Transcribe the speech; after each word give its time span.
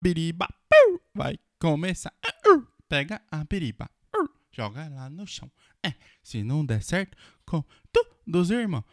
biriba, 0.00 0.48
vai 1.14 1.38
começar. 1.58 2.12
Pega 2.88 3.20
a 3.30 3.44
biriba, 3.44 3.88
joga 4.50 4.88
lá 4.88 5.08
no 5.10 5.26
chão. 5.26 5.50
É, 5.84 5.94
se 6.22 6.42
não 6.42 6.64
der 6.64 6.82
certo, 6.82 7.16
com 7.46 7.62
todos 7.92 8.50
irmãos. 8.50 8.84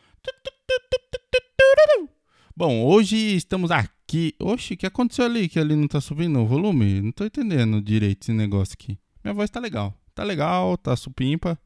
Bom, 2.56 2.84
hoje 2.86 3.16
estamos 3.36 3.70
aqui. 3.72 4.34
Oxe, 4.40 4.74
o 4.74 4.78
que 4.78 4.86
aconteceu 4.88 5.26
ali? 5.26 5.48
Que 5.48 5.60
ali 5.60 5.76
não 5.76 5.88
tá 5.88 6.02
subindo 6.02 6.40
o 6.40 6.46
volume? 6.46 7.02
Não 7.02 7.12
tô 7.12 7.24
entendendo 7.24 7.82
direito 7.82 8.24
esse 8.24 8.34
negócio 8.34 8.74
aqui. 8.74 8.98
Minha 9.24 9.34
voz 9.34 9.50
tá 9.50 9.60
legal. 9.60 9.94
Tá 10.16 10.24
legal, 10.24 10.78
tá 10.78 10.96
supimpa. 10.96 11.60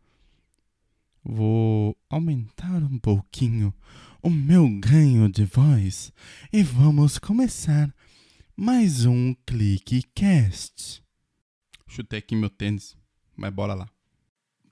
Vou 1.23 1.95
aumentar 2.09 2.83
um 2.83 2.99
pouquinho 2.99 3.73
o 4.21 4.29
meu 4.29 4.67
ganho 4.79 5.29
de 5.29 5.45
voz 5.45 6.11
e 6.51 6.61
vamos 6.61 7.17
começar 7.17 7.93
mais 8.63 9.07
um 9.07 9.33
ClickCast. 9.43 11.01
Chutei 11.87 12.19
aqui 12.19 12.35
meu 12.35 12.47
tênis, 12.47 12.95
mas 13.35 13.51
bora 13.51 13.73
lá. 13.73 13.89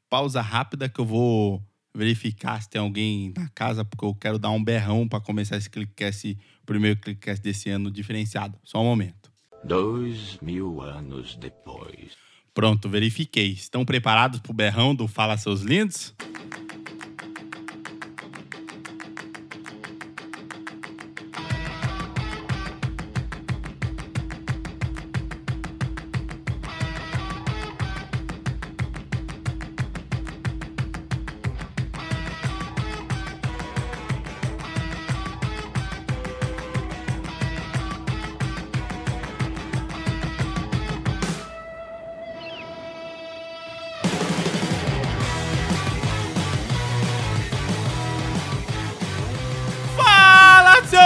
Pausa 0.07 0.41
rápida 0.41 0.87
que 0.87 0.99
eu 0.99 1.05
vou 1.05 1.59
verificar 1.91 2.61
se 2.61 2.69
tem 2.69 2.79
alguém 2.79 3.33
na 3.35 3.49
casa, 3.49 3.83
porque 3.83 4.05
eu 4.05 4.13
quero 4.13 4.37
dar 4.37 4.51
um 4.51 4.63
berrão 4.63 5.07
para 5.07 5.19
começar 5.19 5.57
esse 5.57 5.71
ClickCast, 5.71 6.37
o 6.61 6.65
primeiro 6.67 6.99
ClickCast 6.99 7.41
desse 7.41 7.71
ano 7.71 7.89
diferenciado. 7.89 8.59
Só 8.63 8.79
um 8.79 8.85
momento. 8.85 9.31
Dois 9.63 10.37
mil 10.39 10.83
anos 10.83 11.35
depois. 11.35 12.15
Pronto, 12.53 12.87
verifiquei. 12.87 13.53
Estão 13.53 13.83
preparados 13.83 14.39
pro 14.39 14.53
berrão 14.53 14.93
do 14.93 15.07
Fala 15.07 15.35
Seus 15.35 15.61
Lindos? 15.61 16.13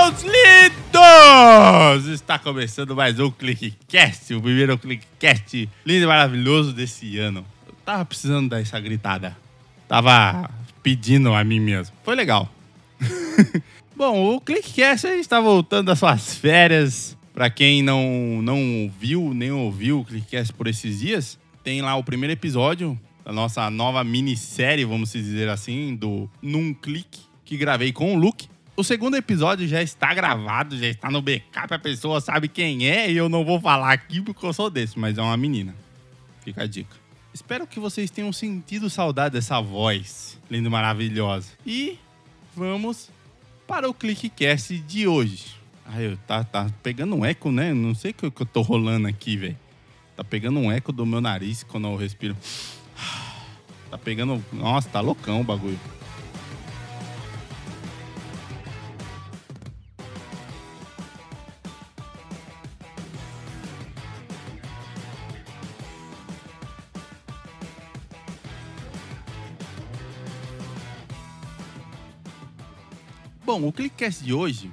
Seus 0.04 0.24
lindos! 0.24 2.10
Está 2.10 2.38
começando 2.38 2.94
mais 2.94 3.18
um 3.22 3.32
ClickCast, 3.32 4.34
o 4.34 4.42
primeiro 4.42 4.78
ClickCast 4.78 5.70
lindo 5.86 6.04
e 6.04 6.06
maravilhoso 6.06 6.74
desse 6.74 7.18
ano. 7.18 7.46
Eu 7.66 7.74
tava 7.86 8.04
precisando 8.04 8.50
dar 8.50 8.60
essa 8.60 8.78
gritada. 8.82 9.38
Tava 9.88 10.52
pedindo 10.82 11.34
a 11.34 11.42
mim 11.46 11.62
mesmo. 11.62 11.96
Foi 12.04 12.16
legal. 12.16 12.52
Bom, 13.96 14.36
o 14.36 14.42
ClickCast 14.42 15.08
está 15.08 15.40
voltando 15.40 15.86
das 15.86 16.00
suas 16.00 16.36
férias. 16.36 17.18
Pra 17.34 17.50
quem 17.50 17.82
não, 17.82 18.42
não 18.42 18.92
viu 19.00 19.34
nem 19.34 19.52
ouviu 19.52 20.02
o 20.02 20.06
ClickCast 20.06 20.52
por 20.52 20.68
esses 20.68 21.00
dias, 21.00 21.40
tem 21.64 21.82
lá 21.82 21.96
o 21.96 22.04
primeiro 22.04 22.34
episódio 22.34 23.00
da 23.24 23.32
nossa 23.32 23.70
nova 23.70 24.04
minissérie, 24.04 24.84
vamos 24.84 25.14
dizer 25.14 25.48
assim, 25.48 25.96
do 25.96 26.30
Num 26.42 26.74
Clique, 26.74 27.22
que 27.46 27.56
gravei 27.56 27.94
com 27.94 28.14
o 28.14 28.20
Luke. 28.20 28.52
O 28.76 28.84
segundo 28.84 29.16
episódio 29.16 29.68
já 29.68 29.84
está 29.84 30.16
gravado, 30.16 30.76
já 30.76 30.88
está 30.88 31.12
no 31.12 31.22
backup, 31.22 31.72
a 31.72 31.78
pessoa 31.78 32.20
sabe 32.20 32.48
quem 32.48 32.90
é 32.90 33.12
e 33.12 33.16
eu 33.16 33.30
não 33.30 33.46
vou 33.46 33.62
falar 33.62 33.94
aqui 33.94 34.20
porque 34.20 34.44
eu 34.44 34.52
sou 34.52 34.68
desse, 34.68 34.98
mas 34.98 35.16
é 35.16 35.22
uma 35.22 35.38
menina. 35.38 35.76
Fica 36.44 36.64
a 36.64 36.68
dica. 36.68 36.96
Espero 37.32 37.68
que 37.68 37.80
vocês 37.80 38.10
tenham 38.10 38.34
sentido 38.34 38.90
saudade 38.90 39.34
dessa 39.34 39.62
voz 39.62 40.40
linda 40.50 40.68
e 40.68 40.72
maravilhosa. 40.72 41.52
E 41.64 42.00
vamos 42.56 43.12
para 43.68 43.88
o 43.88 43.94
ClickCast 43.94 44.80
de 44.80 45.08
hoje. 45.08 45.56
Ai, 45.86 46.18
tá, 46.26 46.44
tá 46.44 46.68
pegando 46.82 47.16
um 47.16 47.24
eco, 47.24 47.52
né? 47.52 47.76
Não 47.76 47.94
sei 47.94 48.10
o 48.10 48.14
que, 48.16 48.32
que 48.32 48.42
eu 48.42 48.46
tô 48.46 48.62
rolando 48.62 49.08
aqui, 49.08 49.38
velho. 49.38 49.58
Tá 50.16 50.24
pegando 50.24 50.60
um 50.60 50.72
eco 50.72 50.92
do 50.92 51.06
meu 51.06 51.22
nariz 51.22 51.64
quando 51.64 51.88
eu 51.88 51.96
respiro. 51.96 52.36
Tá 53.92 53.98
pegando. 54.00 54.44
Nossa, 54.52 54.90
tá 54.90 55.00
loucão 55.00 55.42
o 55.42 55.44
bagulho. 55.44 55.80
Bom, 73.54 73.68
o 73.68 73.72
ClickCast 73.72 74.24
de 74.24 74.34
hoje, 74.34 74.72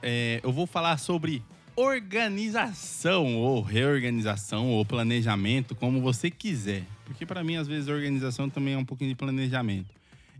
é, 0.00 0.38
eu 0.40 0.52
vou 0.52 0.68
falar 0.68 0.98
sobre 0.98 1.42
organização, 1.74 3.34
ou 3.34 3.60
reorganização, 3.60 4.70
ou 4.70 4.84
planejamento, 4.84 5.74
como 5.74 6.00
você 6.00 6.30
quiser. 6.30 6.84
Porque 7.04 7.26
para 7.26 7.42
mim, 7.42 7.56
às 7.56 7.66
vezes, 7.66 7.88
organização 7.88 8.48
também 8.48 8.74
é 8.74 8.78
um 8.78 8.84
pouquinho 8.84 9.10
de 9.10 9.16
planejamento. 9.16 9.88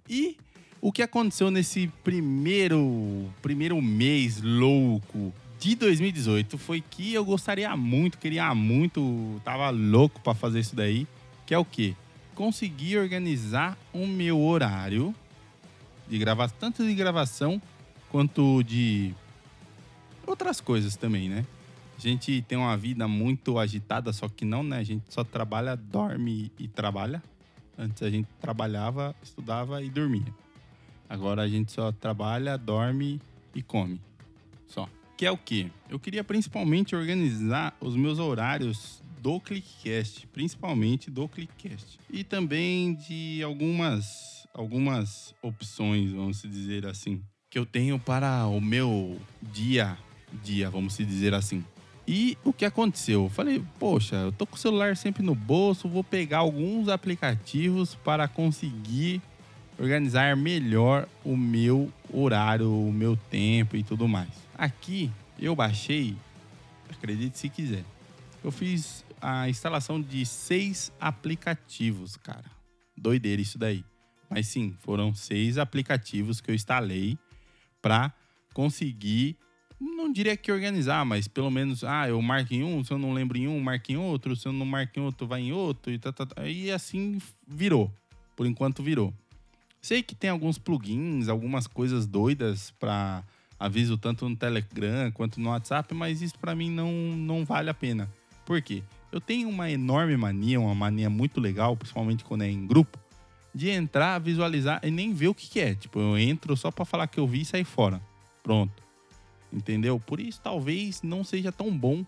E 0.08 0.36
o 0.80 0.92
que 0.92 1.02
aconteceu 1.02 1.50
nesse 1.50 1.88
primeiro, 2.04 3.28
primeiro 3.42 3.82
mês 3.82 4.40
louco 4.40 5.34
de 5.58 5.74
2018 5.74 6.56
foi 6.56 6.80
que 6.80 7.12
eu 7.12 7.24
gostaria 7.24 7.76
muito, 7.76 8.18
queria 8.18 8.54
muito, 8.54 9.40
tava 9.44 9.70
louco 9.70 10.20
para 10.20 10.32
fazer 10.32 10.60
isso 10.60 10.76
daí, 10.76 11.08
que 11.44 11.52
é 11.52 11.58
o 11.58 11.64
quê? 11.64 11.96
Conseguir 12.36 12.98
organizar 12.98 13.76
o 13.92 14.06
meu 14.06 14.40
horário 14.40 15.12
de 16.08 16.18
gravar 16.18 16.50
tanto 16.50 16.84
de 16.84 16.94
gravação 16.94 17.60
quanto 18.10 18.62
de 18.62 19.14
outras 20.26 20.60
coisas 20.60 20.96
também, 20.96 21.28
né? 21.28 21.46
A 21.96 22.00
gente 22.00 22.42
tem 22.42 22.58
uma 22.58 22.76
vida 22.76 23.06
muito 23.06 23.58
agitada, 23.58 24.12
só 24.12 24.28
que 24.28 24.44
não, 24.44 24.62
né? 24.62 24.78
A 24.78 24.82
gente 24.82 25.04
só 25.08 25.22
trabalha, 25.22 25.76
dorme 25.76 26.50
e 26.58 26.66
trabalha. 26.68 27.22
Antes 27.78 28.02
a 28.02 28.10
gente 28.10 28.28
trabalhava, 28.40 29.14
estudava 29.22 29.82
e 29.82 29.88
dormia. 29.88 30.32
Agora 31.08 31.42
a 31.42 31.48
gente 31.48 31.72
só 31.72 31.92
trabalha, 31.92 32.56
dorme 32.56 33.20
e 33.54 33.62
come. 33.62 34.00
Só. 34.66 34.88
Que 35.16 35.26
é 35.26 35.30
o 35.30 35.38
quê? 35.38 35.70
Eu 35.88 35.98
queria 35.98 36.24
principalmente 36.24 36.96
organizar 36.96 37.76
os 37.80 37.94
meus 37.96 38.18
horários 38.18 39.02
do 39.20 39.40
ClickCast, 39.40 40.26
principalmente 40.28 41.10
do 41.10 41.28
ClickCast. 41.28 41.98
E 42.10 42.24
também 42.24 42.94
de 42.94 43.42
algumas 43.42 44.43
algumas 44.54 45.34
opções, 45.42 46.12
vamos 46.12 46.40
dizer 46.42 46.86
assim, 46.86 47.20
que 47.50 47.58
eu 47.58 47.66
tenho 47.66 47.98
para 47.98 48.46
o 48.46 48.60
meu 48.60 49.18
dia 49.42 49.98
dia, 50.42 50.70
vamos 50.70 50.96
dizer 50.96 51.34
assim. 51.34 51.64
E 52.06 52.36
o 52.44 52.52
que 52.52 52.64
aconteceu? 52.64 53.24
Eu 53.24 53.30
falei, 53.30 53.64
poxa, 53.78 54.16
eu 54.16 54.32
tô 54.32 54.46
com 54.46 54.56
o 54.56 54.58
celular 54.58 54.96
sempre 54.96 55.22
no 55.22 55.34
bolso, 55.34 55.88
vou 55.88 56.04
pegar 56.04 56.38
alguns 56.38 56.88
aplicativos 56.88 57.94
para 57.94 58.28
conseguir 58.28 59.22
organizar 59.78 60.36
melhor 60.36 61.08
o 61.24 61.36
meu 61.36 61.90
horário, 62.12 62.70
o 62.70 62.92
meu 62.92 63.16
tempo 63.16 63.76
e 63.76 63.82
tudo 63.82 64.06
mais. 64.06 64.30
Aqui 64.56 65.10
eu 65.38 65.56
baixei, 65.56 66.14
acredite 66.90 67.38
se 67.38 67.48
quiser, 67.48 67.84
eu 68.42 68.52
fiz 68.52 69.04
a 69.20 69.48
instalação 69.48 70.00
de 70.00 70.26
seis 70.26 70.92
aplicativos, 71.00 72.16
cara. 72.16 72.44
Doideira 72.96 73.40
isso 73.40 73.58
daí. 73.58 73.82
Mas 74.34 74.48
sim, 74.48 74.74
foram 74.80 75.14
seis 75.14 75.58
aplicativos 75.58 76.40
que 76.40 76.50
eu 76.50 76.56
instalei 76.56 77.16
para 77.80 78.12
conseguir, 78.52 79.36
não 79.78 80.12
diria 80.12 80.36
que 80.36 80.50
organizar, 80.50 81.04
mas 81.04 81.28
pelo 81.28 81.52
menos, 81.52 81.84
ah, 81.84 82.08
eu 82.08 82.20
marco 82.20 82.52
em 82.52 82.64
um, 82.64 82.82
se 82.82 82.92
eu 82.92 82.98
não 82.98 83.12
lembro 83.12 83.38
em 83.38 83.46
um, 83.46 83.60
marco 83.60 83.92
em 83.92 83.96
outro, 83.96 84.34
se 84.34 84.48
eu 84.48 84.52
não 84.52 84.66
marco 84.66 84.98
em 84.98 85.02
outro, 85.02 85.24
vai 85.24 85.40
em 85.40 85.52
outro, 85.52 85.92
e, 85.92 86.00
tá, 86.00 86.12
tá, 86.12 86.26
tá. 86.26 86.48
e 86.48 86.68
assim 86.68 87.22
virou. 87.46 87.92
Por 88.34 88.44
enquanto 88.44 88.82
virou. 88.82 89.14
Sei 89.80 90.02
que 90.02 90.16
tem 90.16 90.30
alguns 90.30 90.58
plugins, 90.58 91.28
algumas 91.28 91.68
coisas 91.68 92.04
doidas 92.04 92.72
para 92.80 93.22
aviso 93.56 93.96
tanto 93.96 94.28
no 94.28 94.34
Telegram 94.34 95.12
quanto 95.12 95.40
no 95.40 95.50
WhatsApp, 95.50 95.94
mas 95.94 96.22
isso 96.22 96.36
para 96.40 96.56
mim 96.56 96.72
não, 96.72 96.90
não 96.90 97.44
vale 97.44 97.70
a 97.70 97.74
pena. 97.74 98.10
Por 98.44 98.60
quê? 98.60 98.82
Eu 99.12 99.20
tenho 99.20 99.48
uma 99.48 99.70
enorme 99.70 100.16
mania, 100.16 100.58
uma 100.58 100.74
mania 100.74 101.08
muito 101.08 101.40
legal, 101.40 101.76
principalmente 101.76 102.24
quando 102.24 102.42
é 102.42 102.50
em 102.50 102.66
grupo, 102.66 102.98
de 103.54 103.70
entrar, 103.70 104.18
visualizar 104.18 104.80
e 104.82 104.90
nem 104.90 105.14
ver 105.14 105.28
o 105.28 105.34
que, 105.34 105.48
que 105.48 105.60
é. 105.60 105.74
Tipo, 105.74 106.00
eu 106.00 106.18
entro 106.18 106.56
só 106.56 106.70
para 106.70 106.84
falar 106.84 107.06
que 107.06 107.20
eu 107.20 107.26
vi 107.26 107.42
e 107.42 107.44
sair 107.44 107.64
fora. 107.64 108.00
Pronto. 108.42 108.82
Entendeu? 109.52 110.00
Por 110.00 110.18
isso, 110.18 110.40
talvez 110.42 111.02
não 111.02 111.22
seja 111.22 111.52
tão 111.52 111.76
bom 111.76 112.04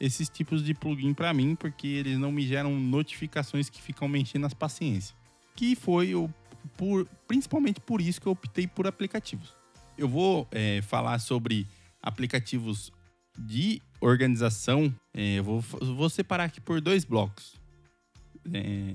esses 0.00 0.28
tipos 0.28 0.64
de 0.64 0.74
plugin 0.74 1.14
para 1.14 1.32
mim, 1.32 1.54
porque 1.54 1.86
eles 1.86 2.18
não 2.18 2.32
me 2.32 2.46
geram 2.46 2.78
notificações 2.78 3.68
que 3.68 3.80
ficam 3.80 4.08
me 4.08 4.20
enchendo 4.20 4.46
as 4.46 4.54
paciências. 4.54 5.14
Que 5.54 5.76
foi 5.76 6.14
o 6.14 6.28
por, 6.76 7.06
principalmente 7.26 7.80
por 7.80 8.00
isso 8.00 8.20
que 8.20 8.26
eu 8.26 8.32
optei 8.32 8.66
por 8.66 8.86
aplicativos. 8.86 9.54
Eu 9.96 10.08
vou 10.08 10.46
é, 10.50 10.82
falar 10.82 11.18
sobre 11.18 11.66
aplicativos 12.02 12.92
de 13.36 13.80
organização, 14.00 14.94
é, 15.14 15.38
eu 15.38 15.44
vou, 15.44 15.60
vou 15.60 16.08
separar 16.08 16.44
aqui 16.44 16.60
por 16.60 16.80
dois 16.80 17.04
blocos. 17.04 17.56
É, 18.52 18.94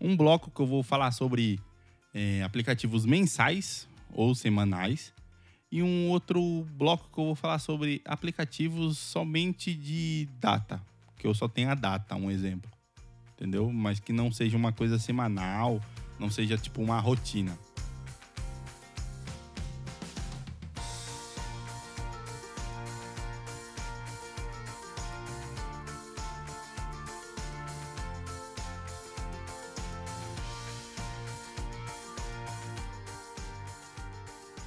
um 0.00 0.16
bloco 0.16 0.50
que 0.50 0.60
eu 0.60 0.66
vou 0.66 0.82
falar 0.82 1.10
sobre 1.12 1.60
é, 2.14 2.42
aplicativos 2.42 3.04
mensais 3.04 3.88
ou 4.12 4.34
semanais. 4.34 5.12
E 5.70 5.82
um 5.82 6.08
outro 6.08 6.66
bloco 6.72 7.08
que 7.12 7.20
eu 7.20 7.26
vou 7.26 7.34
falar 7.36 7.60
sobre 7.60 8.02
aplicativos 8.04 8.98
somente 8.98 9.72
de 9.72 10.28
data. 10.40 10.82
Que 11.16 11.26
eu 11.26 11.34
só 11.34 11.46
tenho 11.46 11.70
a 11.70 11.74
data, 11.74 12.16
um 12.16 12.30
exemplo. 12.30 12.70
Entendeu? 13.34 13.70
Mas 13.72 14.00
que 14.00 14.12
não 14.12 14.32
seja 14.32 14.56
uma 14.56 14.72
coisa 14.72 14.98
semanal, 14.98 15.80
não 16.18 16.28
seja 16.28 16.58
tipo 16.58 16.82
uma 16.82 16.98
rotina. 16.98 17.56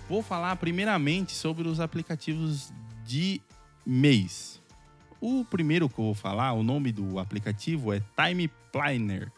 Vou 0.08 0.22
falar 0.22 0.56
primeiramente 0.58 1.32
sobre 1.32 1.68
os 1.68 1.80
aplicativos 1.80 2.74
de 3.06 3.42
mês. 3.86 4.62
O 5.22 5.46
primeiro 5.46 5.88
que 5.88 5.98
eu 5.98 6.06
vou 6.06 6.14
falar, 6.14 6.52
o 6.54 6.64
nome 6.64 6.92
do 6.92 7.18
aplicativo 7.20 7.94
é 7.94 8.02
Time 8.16 8.50
Planner. 8.72 9.32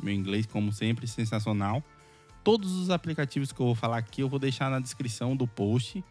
Meu 0.00 0.14
inglês, 0.14 0.46
como 0.46 0.72
sempre, 0.72 1.06
sensacional. 1.06 1.82
Todos 2.44 2.72
os 2.72 2.90
aplicativos 2.90 3.52
que 3.52 3.60
eu 3.60 3.66
vou 3.66 3.74
falar 3.74 3.98
aqui 3.98 4.20
eu 4.20 4.28
vou 4.28 4.38
deixar 4.38 4.70
na 4.70 4.80
descrição 4.80 5.36
do 5.36 5.46
post 5.46 6.04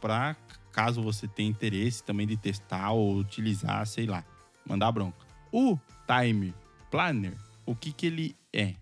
para 0.00 0.36
caso 0.72 1.02
você 1.02 1.28
tenha 1.28 1.48
interesse 1.48 2.02
também 2.02 2.26
de 2.26 2.36
testar 2.36 2.90
ou 2.90 3.16
utilizar, 3.16 3.86
sei 3.86 4.06
lá, 4.06 4.24
mandar 4.66 4.90
bronca. 4.90 5.24
O 5.52 5.78
Time 6.06 6.52
Planner, 6.90 7.36
o 7.64 7.76
que 7.76 7.92
que 7.92 8.06
ele 8.06 8.36
é? 8.52 8.74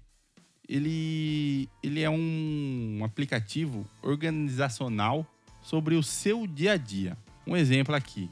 Ele, 0.70 1.68
ele 1.82 2.00
é 2.00 2.08
um 2.08 3.00
aplicativo 3.04 3.84
organizacional 4.00 5.26
sobre 5.60 5.96
o 5.96 6.02
seu 6.02 6.46
dia 6.46 6.74
a 6.74 6.76
dia. 6.76 7.18
Um 7.44 7.56
exemplo 7.56 7.92
aqui. 7.92 8.30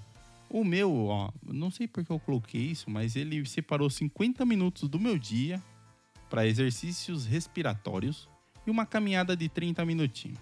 O 0.48 0.62
meu, 0.62 1.06
ó, 1.06 1.30
não 1.44 1.68
sei 1.68 1.88
porque 1.88 2.12
eu 2.12 2.20
coloquei 2.20 2.60
isso, 2.60 2.88
mas 2.88 3.16
ele 3.16 3.44
separou 3.44 3.90
50 3.90 4.46
minutos 4.46 4.88
do 4.88 5.00
meu 5.00 5.18
dia 5.18 5.60
para 6.30 6.46
exercícios 6.46 7.26
respiratórios 7.26 8.28
e 8.64 8.70
uma 8.70 8.86
caminhada 8.86 9.36
de 9.36 9.48
30 9.48 9.84
minutinhos. 9.84 10.38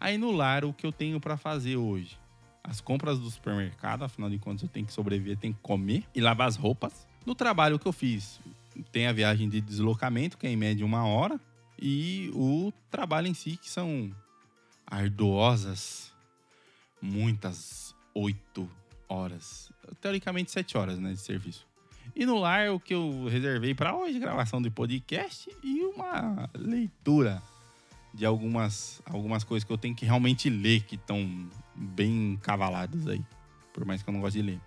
Aí 0.00 0.18
no 0.18 0.32
lar, 0.32 0.64
o 0.64 0.72
que 0.72 0.84
eu 0.84 0.90
tenho 0.90 1.20
para 1.20 1.36
fazer 1.36 1.76
hoje? 1.76 2.18
As 2.62 2.80
compras 2.80 3.20
do 3.20 3.30
supermercado, 3.30 4.02
afinal 4.02 4.28
de 4.28 4.38
contas 4.38 4.64
eu 4.64 4.68
tenho 4.68 4.84
que 4.84 4.92
sobreviver, 4.92 5.36
tenho 5.36 5.54
que 5.54 5.60
comer 5.60 6.02
e 6.12 6.20
lavar 6.20 6.48
as 6.48 6.56
roupas. 6.56 7.06
No 7.24 7.36
trabalho 7.36 7.78
que 7.78 7.86
eu 7.86 7.92
fiz, 7.92 8.40
tem 8.92 9.06
a 9.06 9.12
viagem 9.12 9.48
de 9.48 9.60
deslocamento, 9.60 10.38
que 10.38 10.46
é 10.46 10.50
em 10.50 10.56
média 10.56 10.84
uma 10.84 11.06
hora, 11.06 11.40
e 11.78 12.30
o 12.34 12.72
trabalho 12.90 13.26
em 13.26 13.34
si, 13.34 13.56
que 13.56 13.68
são 13.68 14.14
arduosas, 14.86 16.12
muitas 17.00 17.94
oito 18.14 18.68
horas, 19.08 19.70
teoricamente 20.00 20.50
sete 20.50 20.76
horas 20.76 20.98
né, 20.98 21.12
de 21.12 21.20
serviço. 21.20 21.66
E 22.14 22.24
no 22.24 22.38
lar, 22.38 22.70
o 22.70 22.78
que 22.78 22.94
eu 22.94 23.26
reservei 23.26 23.74
para 23.74 23.96
hoje, 23.96 24.18
gravação 24.18 24.62
de 24.62 24.70
podcast 24.70 25.50
e 25.62 25.82
uma 25.84 26.48
leitura 26.54 27.42
de 28.12 28.24
algumas, 28.24 29.02
algumas 29.04 29.42
coisas 29.42 29.66
que 29.66 29.72
eu 29.72 29.78
tenho 29.78 29.94
que 29.94 30.04
realmente 30.04 30.48
ler, 30.48 30.82
que 30.82 30.94
estão 30.94 31.48
bem 31.74 32.38
cavaladas 32.40 33.08
aí, 33.08 33.22
por 33.72 33.84
mais 33.84 34.02
que 34.02 34.08
eu 34.08 34.14
não 34.14 34.20
goste 34.20 34.40
de 34.40 34.46
ler. 34.46 34.60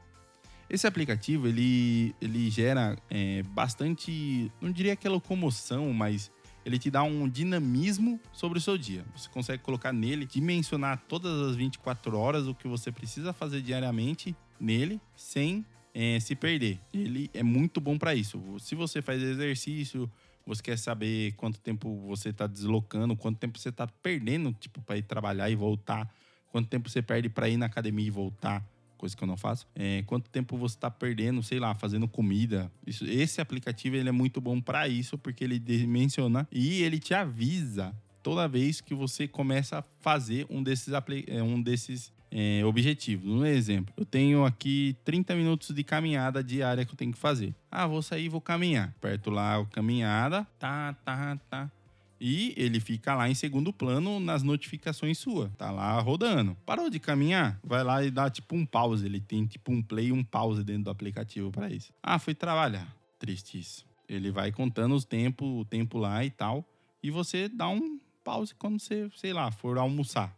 Esse 0.70 0.86
aplicativo, 0.86 1.48
ele, 1.48 2.14
ele 2.22 2.50
gera 2.50 2.98
é, 3.10 3.42
bastante, 3.44 4.52
não 4.60 4.72
diria 4.72 4.96
que 4.96 5.08
é 5.08 5.10
locomoção, 5.10 5.94
mas 5.94 6.30
ele 6.66 6.78
te 6.78 6.92
dá 6.92 7.04
um 7.04 7.30
dinamismo 7.30 8.20
sobre 8.34 8.58
o 8.60 8.62
seu 8.62 8.78
dia. 8.78 9.06
Você 9.16 9.30
consegue 9.30 9.64
colocar 9.64 9.94
nele, 9.94 10.26
dimensionar 10.26 11.02
todas 11.08 11.50
as 11.50 11.56
24 11.56 12.18
horas 12.18 12.48
o 12.48 12.54
que 12.54 12.68
você 12.68 12.92
precisa 12.92 13.32
fazer 13.32 13.62
diariamente 13.62 14.36
nele, 14.60 15.00
sem 15.16 15.66
é, 15.94 16.20
se 16.20 16.36
perder. 16.36 16.78
Ele 16.94 17.30
é 17.34 17.42
muito 17.42 17.80
bom 17.80 17.98
para 17.98 18.14
isso. 18.14 18.42
Se 18.60 18.76
você 18.76 19.02
faz 19.02 19.24
exercício, 19.24 20.12
você 20.46 20.62
quer 20.62 20.78
saber 20.78 21.32
quanto 21.38 21.62
tempo 21.62 21.96
você 22.06 22.30
está 22.30 22.46
deslocando, 22.46 23.16
quanto 23.16 23.38
tempo 23.38 23.58
você 23.58 23.70
está 23.70 23.88
perdendo, 23.88 24.52
tipo, 24.52 24.82
para 24.82 24.98
ir 24.98 25.04
trabalhar 25.04 25.50
e 25.50 25.56
voltar, 25.56 26.14
quanto 26.52 26.68
tempo 26.68 26.90
você 26.90 27.02
perde 27.02 27.30
para 27.30 27.48
ir 27.48 27.56
na 27.56 27.68
academia 27.68 28.08
e 28.08 28.12
voltar 28.12 28.62
coisa 28.98 29.16
que 29.16 29.24
eu 29.24 29.28
não 29.28 29.38
faço. 29.38 29.68
É, 29.76 30.04
quanto 30.06 30.30
tempo 30.30 30.58
você 30.58 30.76
está 30.76 30.92
perdendo, 30.92 31.42
sei 31.44 31.60
lá, 31.60 31.74
fazendo 31.76 32.08
comida. 32.08 32.72
Isso, 32.86 33.06
esse 33.06 33.40
aplicativo 33.40 33.96
ele 33.96 34.10
é 34.10 34.12
muito 34.12 34.42
bom 34.42 34.60
para 34.60 34.88
isso, 34.88 35.18
porque 35.18 35.44
ele 35.44 35.60
dimensiona 35.60 36.48
e 36.52 36.82
ele 36.82 37.00
te 37.00 37.14
avisa 37.14 37.96
toda 38.22 38.48
vez 38.48 38.82
que 38.82 38.94
você 38.94 39.28
começa 39.28 39.80
a 39.80 39.84
fazer 40.02 40.46
um 40.50 40.62
desses, 40.62 40.94
é, 41.28 41.42
um 41.42 41.62
desses 41.62 42.12
é, 42.32 42.64
objetivos. 42.66 43.30
Um 43.32 43.46
exemplo, 43.46 43.94
eu 43.96 44.06
tenho 44.06 44.46
aqui 44.46 44.96
30 45.06 45.36
minutos 45.36 45.74
de 45.74 45.84
caminhada 45.84 46.44
diária 46.44 46.86
que 46.86 46.92
eu 46.92 46.98
tenho 46.98 47.12
que 47.12 47.18
fazer. 47.18 47.56
Ah, 47.72 47.88
vou 47.88 48.02
sair 48.02 48.26
e 48.26 48.30
vou 48.30 48.42
caminhar. 48.42 48.90
Aperto 48.98 49.30
lá 49.30 49.66
caminhada, 49.72 50.46
tá, 50.60 50.94
tá, 51.06 51.38
tá. 51.50 51.72
E 52.20 52.54
ele 52.58 52.80
fica 52.80 53.14
lá 53.14 53.30
em 53.30 53.36
segundo 53.36 53.72
plano 53.72 54.20
nas 54.20 54.44
notificações 54.44 55.18
sua. 55.18 55.50
Tá 55.58 55.72
lá 55.72 56.00
rodando. 56.00 56.56
Parou 56.66 56.90
de 56.90 57.00
caminhar? 57.00 57.60
Vai 57.64 57.84
lá 57.84 58.04
e 58.04 58.10
dá 58.10 58.30
tipo 58.30 58.56
um 58.56 58.66
pause. 58.66 59.06
Ele 59.06 59.20
tem 59.20 59.46
tipo 59.46 59.72
um 59.72 59.82
play 59.82 60.08
e 60.08 60.12
um 60.12 60.24
pause 60.24 60.64
dentro 60.64 60.86
do 60.86 60.90
aplicativo 60.90 61.52
para 61.52 61.70
isso. 61.70 61.94
Ah, 62.02 62.18
fui 62.18 62.34
trabalhar. 62.34 62.88
Triste 63.20 63.60
isso. 63.60 63.86
Ele 64.10 64.32
vai 64.32 64.52
contando 64.52 64.96
os 64.96 65.06
tempos, 65.06 65.48
o 65.48 65.66
tempo 65.66 65.98
lá 65.98 66.24
e 66.26 66.30
tal. 66.30 66.66
E 67.04 67.12
você 67.12 67.48
dá 67.48 67.70
um 67.70 68.00
pause 68.24 68.56
quando 68.56 68.80
você, 68.80 69.10
sei 69.16 69.34
lá, 69.34 69.52
for 69.52 69.78
almoçar. 69.78 70.36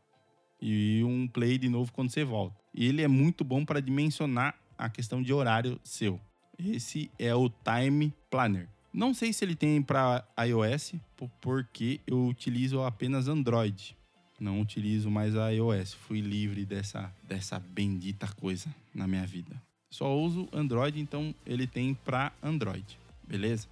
E 0.61 1.01
um 1.03 1.27
play 1.27 1.57
de 1.57 1.69
novo 1.69 1.91
quando 1.93 2.09
você 2.09 2.23
volta. 2.23 2.59
E 2.73 2.85
ele 2.85 3.01
é 3.01 3.07
muito 3.07 3.43
bom 3.43 3.63
para 3.63 3.79
dimensionar 3.79 4.55
a 4.77 4.89
questão 4.89 5.21
de 5.21 5.31
horário 5.33 5.79
seu. 5.83 6.19
Esse 6.57 7.09
é 7.17 7.33
o 7.33 7.49
Time 7.49 8.13
Planner. 8.29 8.67
Não 8.91 9.13
sei 9.13 9.31
se 9.31 9.45
ele 9.45 9.55
tem 9.55 9.81
para 9.81 10.25
iOS, 10.47 10.95
porque 11.39 11.99
eu 12.07 12.27
utilizo 12.27 12.81
apenas 12.81 13.27
Android. 13.27 13.95
Não 14.39 14.61
utilizo 14.61 15.11
mais 15.11 15.35
a 15.35 15.49
iOS. 15.49 15.93
Fui 15.93 16.21
livre 16.21 16.65
dessa, 16.65 17.13
dessa 17.23 17.59
bendita 17.59 18.27
coisa 18.27 18.73
na 18.93 19.07
minha 19.07 19.25
vida. 19.27 19.61
Só 19.91 20.17
uso 20.17 20.47
Android, 20.51 20.99
então 20.99 21.33
ele 21.45 21.67
tem 21.67 21.93
para 21.93 22.31
Android. 22.41 22.97
Beleza? 23.27 23.67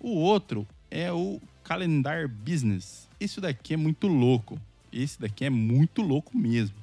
O 0.00 0.10
outro 0.10 0.66
é 0.90 1.12
o 1.12 1.40
Calendar 1.64 2.28
Business. 2.28 3.08
Isso 3.20 3.40
daqui 3.40 3.74
é 3.74 3.76
muito 3.76 4.06
louco. 4.06 4.60
Esse 4.92 5.20
daqui 5.20 5.44
é 5.44 5.50
muito 5.50 6.00
louco 6.02 6.36
mesmo. 6.36 6.76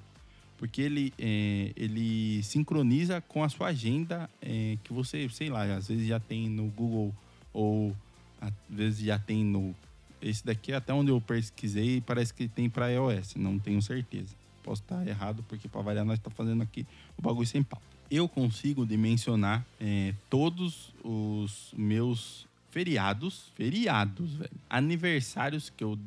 Porque 0.57 0.81
ele, 0.81 1.13
é, 1.17 1.71
ele 1.75 2.41
sincroniza 2.43 3.21
com 3.21 3.43
a 3.43 3.49
sua 3.49 3.67
agenda 3.67 4.29
é, 4.41 4.77
que 4.83 4.93
você, 4.93 5.27
sei 5.29 5.49
lá, 5.49 5.63
às 5.75 5.87
vezes 5.87 6.07
já 6.07 6.19
tem 6.19 6.49
no 6.49 6.67
Google 6.67 7.13
ou 7.53 7.95
às 8.41 8.53
vezes 8.69 9.05
já 9.05 9.17
tem 9.19 9.43
no. 9.43 9.73
Esse 10.21 10.45
daqui, 10.45 10.71
até 10.71 10.93
onde 10.93 11.11
eu 11.11 11.19
pesquisei, 11.19 11.99
parece 12.01 12.33
que 12.33 12.47
tem 12.47 12.69
para 12.69 12.89
iOS, 12.89 13.35
não 13.35 13.59
tenho 13.59 13.81
certeza. 13.81 14.35
Posso 14.63 14.81
estar 14.81 15.05
errado, 15.05 15.43
porque 15.49 15.67
para 15.67 15.81
variar, 15.81 16.05
nós 16.05 16.17
estamos 16.17 16.37
tá 16.37 16.43
fazendo 16.43 16.63
aqui 16.63 16.87
o 17.17 17.21
bagulho 17.21 17.45
sem 17.45 17.61
pau. 17.61 17.81
Eu 18.09 18.29
consigo 18.29 18.85
dimensionar 18.85 19.65
é, 19.81 20.13
todos 20.29 20.93
os 21.03 21.73
meus 21.75 22.47
feriados, 22.71 23.51
feriados, 23.55 24.33
velho, 24.35 24.51
aniversários 24.69 25.69
que 25.69 25.83
eu 25.83 25.99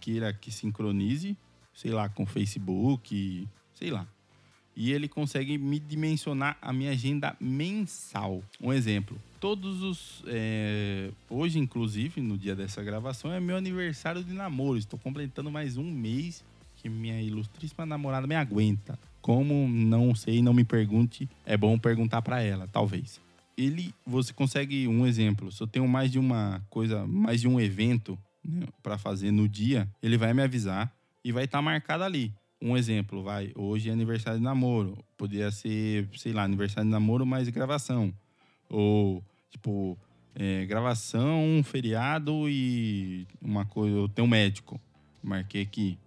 queira 0.00 0.32
que 0.32 0.50
sincronize, 0.50 1.36
sei 1.72 1.92
lá, 1.92 2.08
com 2.08 2.26
Facebook, 2.26 3.46
sei 3.74 3.90
lá 3.90 4.06
e 4.76 4.92
ele 4.92 5.08
consegue 5.08 5.58
me 5.58 5.78
dimensionar 5.78 6.56
a 6.60 6.72
minha 6.72 6.90
agenda 6.92 7.36
mensal. 7.40 8.42
Um 8.60 8.72
exemplo, 8.72 9.18
todos 9.42 9.82
os. 9.82 10.22
É, 10.28 11.10
hoje, 11.28 11.58
inclusive, 11.58 12.20
no 12.20 12.38
dia 12.38 12.54
dessa 12.54 12.80
gravação, 12.82 13.32
é 13.32 13.40
meu 13.40 13.56
aniversário 13.56 14.22
de 14.22 14.32
namoro. 14.32 14.78
Estou 14.78 14.98
completando 14.98 15.50
mais 15.50 15.76
um 15.76 15.90
mês 15.90 16.44
que 16.76 16.88
minha 16.88 17.20
ilustríssima 17.20 17.84
namorada 17.84 18.26
me 18.26 18.36
aguenta. 18.36 18.96
Como 19.20 19.68
não 19.68 20.14
sei, 20.14 20.42
não 20.42 20.54
me 20.54 20.64
pergunte, 20.64 21.28
é 21.44 21.56
bom 21.56 21.76
perguntar 21.78 22.22
para 22.22 22.40
ela, 22.40 22.68
talvez. 22.68 23.20
Ele, 23.56 23.92
você 24.06 24.32
consegue 24.32 24.88
um 24.88 25.06
exemplo. 25.06 25.50
Se 25.52 25.60
eu 25.60 25.66
tenho 25.66 25.86
mais 25.86 26.10
de 26.10 26.18
uma 26.18 26.62
coisa, 26.70 27.06
mais 27.06 27.40
de 27.40 27.48
um 27.48 27.60
evento 27.60 28.18
né, 28.44 28.66
para 28.82 28.96
fazer 28.96 29.30
no 29.30 29.48
dia, 29.48 29.88
ele 30.02 30.16
vai 30.16 30.32
me 30.32 30.42
avisar 30.42 30.92
e 31.24 31.30
vai 31.30 31.44
estar 31.44 31.58
tá 31.58 31.62
marcado 31.62 32.02
ali 32.04 32.32
um 32.62 32.76
exemplo, 32.76 33.24
vai, 33.24 33.50
hoje 33.56 33.90
é 33.90 33.92
aniversário 33.92 34.38
de 34.38 34.44
namoro, 34.44 34.96
poderia 35.16 35.50
ser, 35.50 36.08
sei 36.16 36.32
lá, 36.32 36.44
aniversário 36.44 36.88
de 36.88 36.92
namoro 36.92 37.26
mais 37.26 37.48
gravação. 37.48 38.14
Ou, 38.70 39.20
tipo, 39.50 39.98
é, 40.32 40.64
gravação, 40.64 41.60
feriado 41.64 42.48
e 42.48 43.26
uma 43.40 43.66
coisa, 43.66 43.96
eu 43.96 44.08
tenho 44.08 44.26
um 44.26 44.30
médico, 44.30 44.80
marquei 45.20 45.62
aqui. 45.62 45.98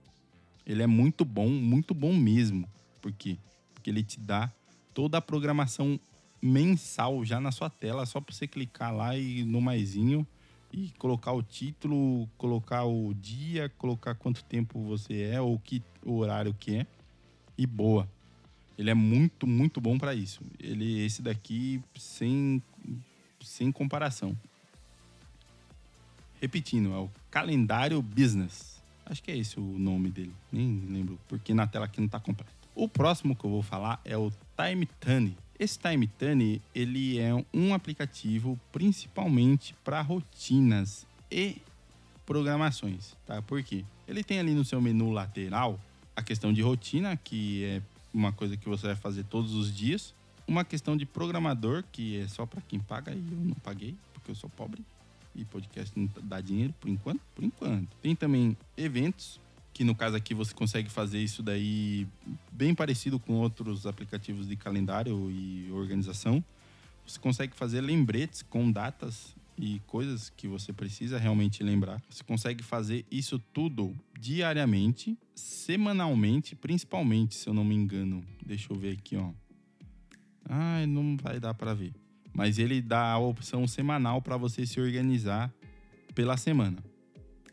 Ele 0.66 0.82
é 0.82 0.88
muito 0.88 1.26
bom, 1.26 1.50
muito 1.50 1.94
bom 1.94 2.14
mesmo. 2.14 2.68
Por 3.02 3.12
quê? 3.12 3.38
Porque 3.74 3.90
ele 3.90 4.02
te 4.02 4.18
dá 4.18 4.50
toda 4.94 5.18
a 5.18 5.22
programação 5.22 6.00
mensal 6.42 7.26
já 7.26 7.40
na 7.42 7.52
sua 7.52 7.70
tela, 7.70 8.06
só 8.06 8.22
para 8.22 8.34
você 8.34 8.48
clicar 8.48 8.96
lá 8.96 9.18
e 9.18 9.44
no 9.44 9.60
maisinho 9.60 10.26
e 10.76 10.92
colocar 10.98 11.32
o 11.32 11.42
título, 11.42 12.28
colocar 12.38 12.84
o 12.84 13.14
dia, 13.14 13.70
colocar 13.78 14.14
quanto 14.14 14.44
tempo 14.44 14.78
você 14.84 15.22
é 15.22 15.40
ou 15.40 15.58
que 15.58 15.82
o 16.04 16.18
horário 16.18 16.54
que 16.54 16.76
é 16.76 16.88
e 17.58 17.66
boa. 17.66 18.10
Ele 18.78 18.90
é 18.90 18.94
muito, 18.94 19.48
muito 19.48 19.80
bom 19.80 19.98
para 19.98 20.14
isso. 20.14 20.42
Ele 20.60 21.06
esse 21.06 21.22
daqui 21.22 21.82
sem 21.98 22.62
sem 23.40 23.72
comparação. 23.72 24.38
Repetindo, 26.42 26.92
é 26.92 26.98
o 26.98 27.10
calendário 27.32 28.02
business. 28.02 28.84
Acho 29.06 29.24
que 29.24 29.32
é 29.32 29.38
esse 29.38 29.58
o 29.58 29.64
nome 29.64 30.10
dele. 30.10 30.36
Nem 30.52 30.84
lembro, 30.90 31.18
porque 31.30 31.54
na 31.54 31.66
tela 31.66 31.86
aqui 31.86 32.02
não 32.02 32.08
está 32.08 32.20
completo. 32.20 32.52
O 32.76 32.90
próximo 32.90 33.34
que 33.34 33.46
eu 33.46 33.50
vou 33.50 33.62
falar 33.62 34.02
é 34.04 34.18
o 34.18 34.30
Time 34.58 34.86
Tune. 35.00 35.38
Esse 35.58 35.80
Time 35.80 36.08
Tune, 36.08 36.62
ele 36.74 37.18
é 37.18 37.32
um 37.54 37.74
aplicativo 37.74 38.60
principalmente 38.72 39.74
para 39.84 40.02
rotinas 40.02 41.08
e 41.32 41.58
programações, 42.26 43.16
tá? 43.26 43.42
Por 43.42 43.64
quê? 43.64 43.86
Ele 44.08 44.24
tem 44.24 44.40
ali 44.40 44.54
no 44.54 44.66
seu 44.66 44.82
menu 44.82 45.12
lateral 45.12 45.80
a 46.16 46.22
questão 46.22 46.52
de 46.52 46.62
rotina, 46.62 47.16
que 47.18 47.64
é 47.64 47.82
uma 48.14 48.32
coisa 48.32 48.58
que 48.58 48.68
você 48.68 48.88
vai 48.88 48.96
fazer 48.96 49.24
todos 49.26 49.54
os 49.54 49.74
dias. 49.74 50.14
Uma 50.48 50.64
questão 50.64 50.96
de 50.96 51.06
programador, 51.06 51.84
que 51.92 52.20
é 52.20 52.28
só 52.28 52.46
para 52.46 52.62
quem 52.62 52.80
paga 52.80 53.12
e 53.12 53.18
eu 53.18 53.38
não 53.38 53.56
paguei, 53.56 53.96
porque 54.14 54.32
eu 54.32 54.36
sou 54.36 54.50
pobre 54.50 54.84
e 55.36 55.44
podcast 55.44 55.92
não 56.00 56.10
dá 56.24 56.40
dinheiro 56.40 56.74
por 56.80 56.90
enquanto, 56.90 57.22
por 57.36 57.44
enquanto. 57.44 57.90
Tem 58.02 58.16
também 58.16 58.56
eventos, 58.78 59.40
que 59.76 59.84
no 59.84 59.94
caso 59.94 60.16
aqui 60.16 60.34
você 60.34 60.54
consegue 60.54 60.90
fazer 60.90 61.22
isso 61.22 61.44
daí 61.44 62.08
bem 62.50 62.74
parecido 62.74 63.20
com 63.20 63.34
outros 63.34 63.86
aplicativos 63.86 64.48
de 64.48 64.56
calendário 64.56 65.30
e 65.30 65.70
organização. 65.70 66.42
Você 67.06 67.20
consegue 67.20 67.54
fazer 67.54 67.82
lembretes 67.82 68.42
com 68.42 68.72
datas 68.72 69.36
e 69.58 69.82
coisas 69.86 70.30
que 70.30 70.48
você 70.48 70.72
precisa 70.72 71.18
realmente 71.18 71.62
lembrar. 71.62 72.02
Você 72.10 72.24
consegue 72.24 72.64
fazer 72.64 73.06
isso 73.12 73.38
tudo 73.38 73.94
diariamente, 74.18 75.18
semanalmente, 75.36 76.56
principalmente, 76.56 77.36
se 77.36 77.50
eu 77.50 77.54
não 77.54 77.66
me 77.66 77.76
engano. 77.76 78.24
Deixa 78.46 78.72
eu 78.72 78.80
ver 78.80 78.94
aqui, 78.94 79.18
ó. 79.18 79.32
Ai, 80.48 80.86
não 80.86 81.18
vai 81.18 81.38
dar 81.38 81.54
para 81.54 81.74
ver. 81.74 81.94
Mas 82.34 82.60
ele 82.60 82.82
dá 82.82 83.12
a 83.12 83.18
opção 83.18 83.68
semanal 83.68 84.22
para 84.22 84.38
você 84.38 84.66
se 84.66 84.80
organizar 84.80 85.54
pela 86.14 86.38
semana 86.38 86.95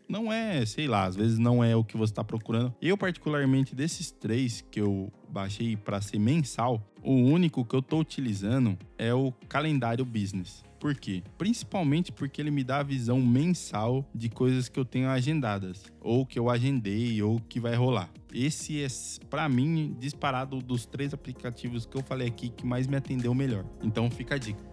não 0.09 0.33
é, 0.33 0.65
sei 0.67 0.87
lá, 0.87 1.05
às 1.05 1.17
vezes 1.17 1.39
não 1.39 1.63
é 1.63 1.75
o 1.75 1.85
que 1.85 1.97
você 1.97 2.13
está 2.13 2.25
procurando. 2.25 2.75
Eu, 2.81 2.97
particularmente, 2.97 3.75
desses 3.75 4.11
três 4.11 4.61
que 4.71 4.81
eu 4.81 5.13
baixei 5.29 5.77
para 5.77 6.01
ser 6.01 6.19
mensal, 6.19 6.83
o 7.03 7.15
único 7.15 7.65
que 7.65 7.75
eu 7.75 7.81
estou 7.81 8.01
utilizando 8.01 8.79
é 8.99 9.13
o 9.13 9.33
calendário 9.49 10.05
business. 10.05 10.63
Por 10.79 10.97
quê? 10.97 11.23
Principalmente 11.39 12.11
porque 12.11 12.41
ele 12.41 12.51
me 12.51 12.65
dá 12.65 12.81
a 12.81 12.83
visão 12.83 13.21
mensal 13.21 14.05
de 14.13 14.29
coisas 14.29 14.69
que 14.69 14.81
eu 14.81 14.85
tenho 14.85 15.09
agendadas, 15.09 15.85
ou 16.01 16.27
que 16.27 16.37
eu 16.37 16.51
agendei, 16.51 17.23
ou 17.23 17.39
que 17.39 17.61
vai 17.61 17.77
rolar. 17.77 18.11
Esse 18.35 18.83
é, 18.83 18.89
para 19.31 19.49
mim, 19.49 19.97
disparado 20.01 20.59
dos 20.59 20.85
três 20.85 21.15
aplicativos 21.15 21.87
que 21.87 21.97
eu 21.97 22.03
falei 22.03 22.27
aqui 22.27 22.49
que 22.49 22.67
mais 22.67 22.89
me 22.89 22.97
atendeu 22.97 23.33
melhor. 23.33 23.65
Então 23.81 24.11
fica 24.11 24.35
a 24.35 24.39
dica. 24.39 24.72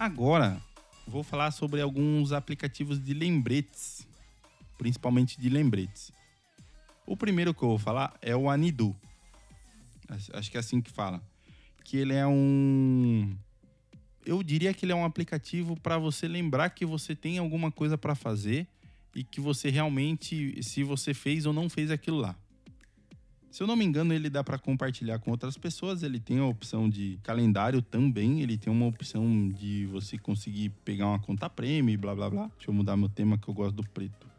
Agora, 0.00 0.58
vou 1.06 1.22
falar 1.22 1.50
sobre 1.50 1.78
alguns 1.82 2.32
aplicativos 2.32 2.98
de 2.98 3.12
lembretes, 3.12 4.08
principalmente 4.78 5.38
de 5.38 5.50
lembretes. 5.50 6.10
O 7.06 7.14
primeiro 7.14 7.52
que 7.52 7.62
eu 7.62 7.68
vou 7.68 7.78
falar 7.78 8.16
é 8.22 8.34
o 8.34 8.48
Anidu. 8.48 8.96
Acho 10.32 10.50
que 10.50 10.56
é 10.56 10.60
assim 10.60 10.80
que 10.80 10.90
fala. 10.90 11.22
Que 11.84 11.98
ele 11.98 12.14
é 12.14 12.26
um. 12.26 13.36
Eu 14.24 14.42
diria 14.42 14.72
que 14.72 14.86
ele 14.86 14.92
é 14.92 14.94
um 14.94 15.04
aplicativo 15.04 15.78
para 15.78 15.98
você 15.98 16.26
lembrar 16.26 16.70
que 16.70 16.86
você 16.86 17.14
tem 17.14 17.36
alguma 17.36 17.70
coisa 17.70 17.98
para 17.98 18.14
fazer 18.14 18.66
e 19.14 19.22
que 19.22 19.38
você 19.38 19.68
realmente, 19.68 20.62
se 20.62 20.82
você 20.82 21.12
fez 21.12 21.44
ou 21.44 21.52
não 21.52 21.68
fez 21.68 21.90
aquilo 21.90 22.16
lá. 22.16 22.34
Se 23.50 23.64
eu 23.64 23.66
não 23.66 23.74
me 23.74 23.84
engano, 23.84 24.14
ele 24.14 24.30
dá 24.30 24.44
para 24.44 24.58
compartilhar 24.58 25.18
com 25.18 25.32
outras 25.32 25.58
pessoas. 25.58 26.04
Ele 26.04 26.20
tem 26.20 26.38
a 26.38 26.46
opção 26.46 26.88
de 26.88 27.18
calendário 27.22 27.82
também. 27.82 28.40
Ele 28.42 28.56
tem 28.56 28.72
uma 28.72 28.86
opção 28.86 29.48
de 29.48 29.86
você 29.86 30.16
conseguir 30.16 30.70
pegar 30.84 31.08
uma 31.08 31.18
conta 31.18 31.50
prêmio 31.50 31.92
e 31.92 31.96
blá 31.96 32.14
blá 32.14 32.30
blá. 32.30 32.50
Deixa 32.56 32.70
eu 32.70 32.74
mudar 32.74 32.96
meu 32.96 33.08
tema 33.08 33.36
que 33.36 33.48
eu 33.48 33.54
gosto 33.54 33.74
do 33.74 33.82
preto. 33.82 34.29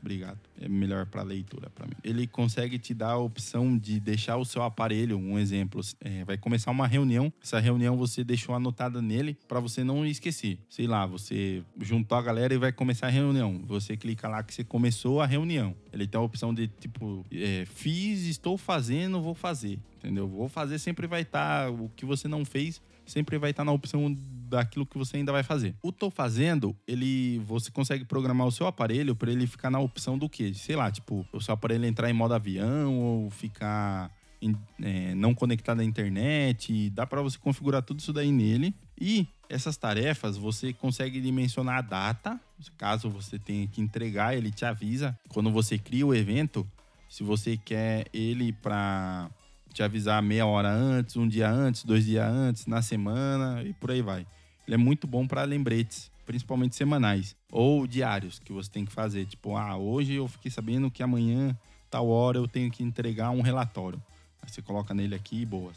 Obrigado. 0.00 0.38
É 0.58 0.68
melhor 0.68 1.06
para 1.06 1.22
leitura 1.22 1.70
para 1.70 1.86
mim. 1.86 1.92
Ele 2.02 2.26
consegue 2.26 2.78
te 2.78 2.94
dar 2.94 3.12
a 3.12 3.18
opção 3.18 3.76
de 3.76 4.00
deixar 4.00 4.36
o 4.36 4.44
seu 4.44 4.62
aparelho, 4.62 5.18
um 5.18 5.38
exemplo, 5.38 5.80
é, 6.00 6.24
vai 6.24 6.38
começar 6.38 6.70
uma 6.70 6.86
reunião. 6.86 7.32
Essa 7.42 7.60
reunião 7.60 7.96
você 7.96 8.24
deixou 8.24 8.54
anotada 8.54 9.02
nele 9.02 9.36
para 9.46 9.60
você 9.60 9.84
não 9.84 10.06
esquecer. 10.06 10.58
Sei 10.68 10.86
lá, 10.86 11.04
você 11.06 11.62
juntou 11.80 12.16
a 12.16 12.22
galera 12.22 12.54
e 12.54 12.58
vai 12.58 12.72
começar 12.72 13.08
a 13.08 13.10
reunião. 13.10 13.62
Você 13.66 13.96
clica 13.96 14.28
lá 14.28 14.42
que 14.42 14.54
você 14.54 14.64
começou 14.64 15.20
a 15.20 15.26
reunião. 15.26 15.74
Ele 15.92 16.06
tem 16.06 16.18
a 16.18 16.22
opção 16.22 16.54
de 16.54 16.66
tipo, 16.66 17.24
é, 17.30 17.64
fiz, 17.66 18.26
estou 18.26 18.56
fazendo, 18.56 19.20
vou 19.20 19.34
fazer. 19.34 19.78
Entendeu? 19.98 20.26
Vou 20.26 20.48
fazer 20.48 20.78
sempre 20.78 21.06
vai 21.06 21.22
estar 21.22 21.66
tá, 21.66 21.70
o 21.70 21.90
que 21.94 22.06
você 22.06 22.26
não 22.26 22.44
fez 22.44 22.80
sempre 23.04 23.36
vai 23.38 23.50
estar 23.50 23.64
na 23.64 23.72
opção 23.72 24.16
daquilo 24.50 24.84
que 24.84 24.98
você 24.98 25.16
ainda 25.16 25.32
vai 25.32 25.42
fazer. 25.42 25.74
O 25.82 25.92
tô 25.92 26.10
fazendo, 26.10 26.76
ele 26.86 27.38
você 27.46 27.70
consegue 27.70 28.04
programar 28.04 28.46
o 28.46 28.52
seu 28.52 28.66
aparelho 28.66 29.14
para 29.14 29.30
ele 29.30 29.46
ficar 29.46 29.70
na 29.70 29.78
opção 29.78 30.18
do 30.18 30.28
que? 30.28 30.52
Sei 30.54 30.76
lá, 30.76 30.90
tipo, 30.90 31.26
o 31.32 31.40
seu 31.40 31.54
aparelho 31.54 31.86
entrar 31.86 32.10
em 32.10 32.12
modo 32.12 32.34
avião 32.34 32.98
ou 32.98 33.30
ficar 33.30 34.10
em, 34.42 34.56
é, 34.82 35.14
não 35.14 35.34
conectado 35.34 35.80
à 35.80 35.84
internet. 35.84 36.90
Dá 36.90 37.06
para 37.06 37.22
você 37.22 37.38
configurar 37.38 37.82
tudo 37.82 38.00
isso 38.00 38.12
daí 38.12 38.32
nele. 38.32 38.74
E 39.00 39.26
essas 39.48 39.76
tarefas 39.76 40.36
você 40.36 40.72
consegue 40.72 41.20
dimensionar 41.20 41.78
a 41.78 41.82
data, 41.82 42.40
caso 42.76 43.08
você 43.08 43.38
tenha 43.38 43.66
que 43.66 43.80
entregar, 43.80 44.36
ele 44.36 44.50
te 44.50 44.64
avisa 44.64 45.18
quando 45.28 45.50
você 45.50 45.78
cria 45.78 46.06
o 46.06 46.14
evento. 46.14 46.66
Se 47.08 47.24
você 47.24 47.56
quer 47.56 48.06
ele 48.12 48.52
para 48.52 49.28
te 49.72 49.82
avisar 49.82 50.22
meia 50.22 50.46
hora 50.46 50.70
antes, 50.70 51.16
um 51.16 51.26
dia 51.26 51.50
antes, 51.50 51.84
dois 51.84 52.04
dias 52.04 52.26
antes, 52.26 52.66
na 52.66 52.82
semana 52.82 53.62
e 53.62 53.72
por 53.72 53.90
aí 53.90 54.02
vai. 54.02 54.26
Ele 54.70 54.76
é 54.76 54.78
muito 54.78 55.04
bom 55.04 55.26
para 55.26 55.42
lembretes, 55.42 56.12
principalmente 56.24 56.76
semanais 56.76 57.34
ou 57.50 57.88
diários 57.88 58.38
que 58.38 58.52
você 58.52 58.70
tem 58.70 58.84
que 58.84 58.92
fazer. 58.92 59.26
Tipo, 59.26 59.56
ah, 59.56 59.76
hoje 59.76 60.14
eu 60.14 60.28
fiquei 60.28 60.48
sabendo 60.48 60.88
que 60.88 61.02
amanhã, 61.02 61.58
tal 61.90 62.08
hora, 62.08 62.38
eu 62.38 62.46
tenho 62.46 62.70
que 62.70 62.80
entregar 62.84 63.30
um 63.30 63.40
relatório. 63.40 64.00
Aí 64.40 64.48
você 64.48 64.62
coloca 64.62 64.94
nele 64.94 65.16
aqui 65.16 65.40
e 65.40 65.44
boas. 65.44 65.76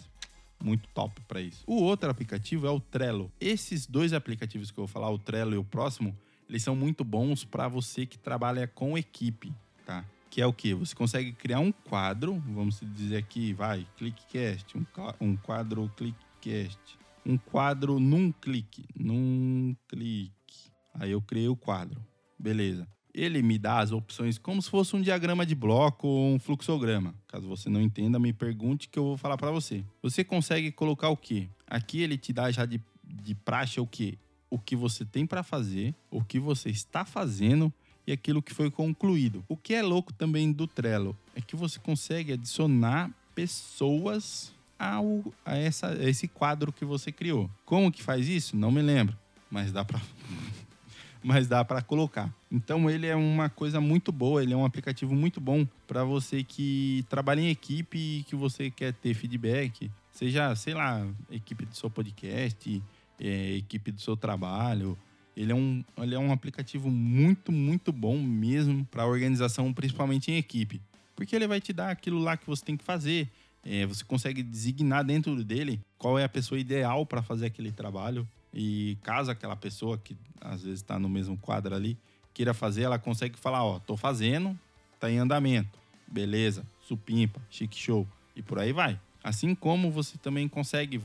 Muito 0.63 0.87
top 0.93 1.19
para 1.21 1.41
isso. 1.41 1.63
O 1.65 1.81
outro 1.81 2.07
aplicativo 2.07 2.67
é 2.67 2.69
o 2.69 2.79
Trello. 2.79 3.31
Esses 3.41 3.87
dois 3.87 4.13
aplicativos 4.13 4.69
que 4.69 4.79
eu 4.79 4.85
vou 4.85 4.87
falar, 4.87 5.09
o 5.09 5.17
Trello 5.17 5.55
e 5.55 5.57
o 5.57 5.63
próximo, 5.63 6.15
eles 6.47 6.61
são 6.61 6.75
muito 6.75 7.03
bons 7.03 7.43
para 7.43 7.67
você 7.67 8.05
que 8.05 8.19
trabalha 8.19 8.67
com 8.67 8.95
equipe, 8.95 9.51
tá? 9.87 10.05
que 10.29 10.39
é 10.39 10.45
o 10.45 10.53
que? 10.53 10.71
Você 10.75 10.93
consegue 10.93 11.31
criar 11.31 11.61
um 11.61 11.71
quadro, 11.71 12.39
vamos 12.45 12.79
dizer 12.93 13.17
aqui, 13.17 13.53
vai, 13.53 13.87
ClickCast, 13.97 14.77
um, 14.77 14.85
um 15.19 15.35
quadro 15.35 15.91
ClickCast, 15.97 17.02
um 17.25 17.37
quadro 17.37 17.99
num 17.99 18.31
clique, 18.31 18.85
num 18.95 19.75
clique. 19.87 20.33
Aí 20.93 21.11
eu 21.11 21.21
criei 21.21 21.47
o 21.47 21.55
quadro, 21.55 22.01
beleza. 22.37 22.87
Ele 23.13 23.41
me 23.43 23.59
dá 23.59 23.79
as 23.79 23.91
opções 23.91 24.37
como 24.37 24.61
se 24.61 24.69
fosse 24.69 24.95
um 24.95 25.01
diagrama 25.01 25.45
de 25.45 25.53
bloco 25.53 26.07
ou 26.07 26.33
um 26.33 26.39
fluxograma. 26.39 27.13
Caso 27.27 27.47
você 27.47 27.69
não 27.69 27.81
entenda, 27.81 28.17
me 28.19 28.33
pergunte 28.33 28.89
que 28.89 28.97
eu 28.97 29.03
vou 29.03 29.17
falar 29.17 29.37
para 29.37 29.51
você. 29.51 29.83
Você 30.01 30.23
consegue 30.23 30.71
colocar 30.71 31.09
o 31.09 31.17
que? 31.17 31.47
Aqui 31.67 32.01
ele 32.01 32.17
te 32.17 32.33
dá 32.33 32.49
já 32.51 32.65
de, 32.65 32.81
de 33.03 33.35
praxe 33.35 33.79
o 33.79 33.85
que? 33.85 34.17
O 34.49 34.57
que 34.57 34.75
você 34.75 35.05
tem 35.05 35.25
para 35.25 35.43
fazer, 35.43 35.95
o 36.09 36.23
que 36.23 36.39
você 36.39 36.69
está 36.69 37.05
fazendo 37.05 37.71
e 38.05 38.11
aquilo 38.11 38.41
que 38.41 38.53
foi 38.53 38.69
concluído. 38.69 39.43
O 39.47 39.55
que 39.55 39.73
é 39.73 39.81
louco 39.81 40.11
também 40.11 40.51
do 40.51 40.67
Trello 40.67 41.17
é 41.35 41.41
que 41.41 41.55
você 41.55 41.79
consegue 41.79 42.33
adicionar 42.33 43.11
pessoas 43.33 44.52
ao, 44.91 45.23
a, 45.45 45.57
essa, 45.57 45.87
a 45.87 46.09
esse 46.09 46.27
quadro 46.27 46.71
que 46.71 46.85
você 46.85 47.11
criou. 47.11 47.49
Como 47.65 47.91
que 47.91 48.01
faz 48.01 48.27
isso? 48.27 48.55
Não 48.55 48.71
me 48.71 48.81
lembro, 48.81 49.17
mas 49.49 49.71
dá 49.71 49.83
para 49.85 50.01
mas 51.23 51.47
dá 51.47 51.63
para 51.63 51.81
colocar. 51.81 52.33
Então 52.51 52.89
ele 52.89 53.07
é 53.07 53.15
uma 53.15 53.49
coisa 53.49 53.79
muito 53.79 54.11
boa, 54.11 54.43
ele 54.43 54.53
é 54.53 54.57
um 54.57 54.65
aplicativo 54.65 55.15
muito 55.15 55.39
bom 55.39 55.65
para 55.87 56.03
você 56.03 56.43
que 56.43 57.05
trabalha 57.09 57.41
em 57.41 57.49
equipe 57.49 57.97
e 57.97 58.23
que 58.23 58.35
você 58.35 58.69
quer 58.69 58.93
ter 58.93 59.13
feedback, 59.13 59.89
seja, 60.11 60.53
sei 60.55 60.73
lá, 60.73 61.05
equipe 61.31 61.65
do 61.65 61.75
seu 61.75 61.89
podcast, 61.89 62.81
é, 63.19 63.55
equipe 63.55 63.91
do 63.91 64.01
seu 64.01 64.17
trabalho, 64.17 64.97
ele 65.35 65.51
é 65.51 65.55
um, 65.55 65.83
ele 65.97 66.15
é 66.15 66.19
um 66.19 66.31
aplicativo 66.31 66.89
muito, 66.89 67.51
muito 67.51 67.91
bom 67.91 68.17
mesmo 68.19 68.85
para 68.85 69.05
organização, 69.05 69.73
principalmente 69.73 70.31
em 70.31 70.37
equipe. 70.37 70.79
Porque 71.15 71.35
ele 71.35 71.47
vai 71.47 71.59
te 71.59 71.73
dar 71.73 71.89
aquilo 71.89 72.19
lá 72.19 72.37
que 72.37 72.45
você 72.45 72.63
tem 72.63 72.77
que 72.77 72.83
fazer. 72.83 73.27
É, 73.65 73.85
você 73.85 74.03
consegue 74.03 74.43
designar 74.43 75.03
dentro 75.03 75.41
dele 75.43 75.79
qual 75.97 76.19
é 76.19 76.23
a 76.23 76.29
pessoa 76.29 76.59
ideal 76.59 77.05
para 77.05 77.21
fazer 77.21 77.45
aquele 77.45 77.71
trabalho. 77.71 78.27
E 78.53 78.97
caso 79.03 79.31
aquela 79.31 79.55
pessoa 79.55 79.97
que 79.97 80.15
às 80.41 80.63
vezes 80.63 80.81
está 80.81 80.99
no 80.99 81.09
mesmo 81.09 81.37
quadro 81.37 81.73
ali 81.73 81.97
queira 82.33 82.53
fazer, 82.53 82.83
ela 82.83 82.99
consegue 82.99 83.37
falar: 83.37 83.63
Ó, 83.63 83.79
tô 83.79 83.95
fazendo, 83.95 84.57
tá 84.99 85.09
em 85.09 85.19
andamento. 85.19 85.79
Beleza, 86.07 86.65
supimpa, 86.81 87.39
chique 87.49 87.77
show. 87.77 88.07
E 88.35 88.41
por 88.41 88.59
aí 88.59 88.73
vai. 88.73 88.99
Assim 89.23 89.55
como 89.55 89.89
você 89.89 90.17
também 90.17 90.49
consegue, 90.49 91.01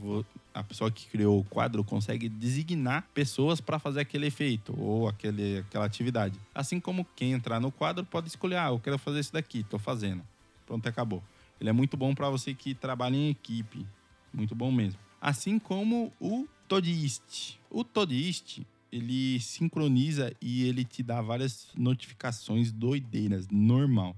a 0.53 0.65
pessoa 0.65 0.91
que 0.91 1.07
criou 1.07 1.39
o 1.39 1.45
quadro 1.45 1.85
consegue 1.85 2.29
designar 2.29 3.07
pessoas 3.15 3.61
para 3.61 3.79
fazer 3.79 4.01
aquele 4.01 4.27
efeito 4.27 4.75
ou 4.77 5.07
aquele, 5.07 5.59
aquela 5.59 5.85
atividade. 5.85 6.39
Assim 6.53 6.81
como 6.81 7.07
quem 7.15 7.33
entrar 7.33 7.61
no 7.61 7.71
quadro 7.71 8.05
pode 8.05 8.27
escolher, 8.27 8.57
ah, 8.57 8.71
eu 8.71 8.81
quero 8.81 8.99
fazer 8.99 9.21
isso 9.21 9.33
daqui, 9.33 9.63
tô 9.63 9.79
fazendo. 9.79 10.23
Pronto, 10.67 10.87
acabou. 10.89 11.23
Ele 11.61 11.71
é 11.71 11.73
muito 11.73 11.97
bom 11.97 12.15
para 12.15 12.31
você 12.31 12.55
que 12.55 12.75
trabalha 12.75 13.17
em 13.17 13.31
equipe. 13.31 13.87
Muito 14.33 14.55
bom 14.55 14.71
mesmo. 14.71 15.01
Assim 15.21 15.59
como 15.59 16.13
o 16.21 16.47
Todoist. 16.69 17.59
O 17.71 17.83
Todoist, 17.83 18.63
ele 18.93 19.41
sincroniza 19.41 20.33
e 20.41 20.65
ele 20.65 20.85
te 20.85 21.03
dá 21.03 21.21
várias 21.21 21.69
notificações 21.77 22.71
doideiras, 22.71 23.49
normal 23.51 24.17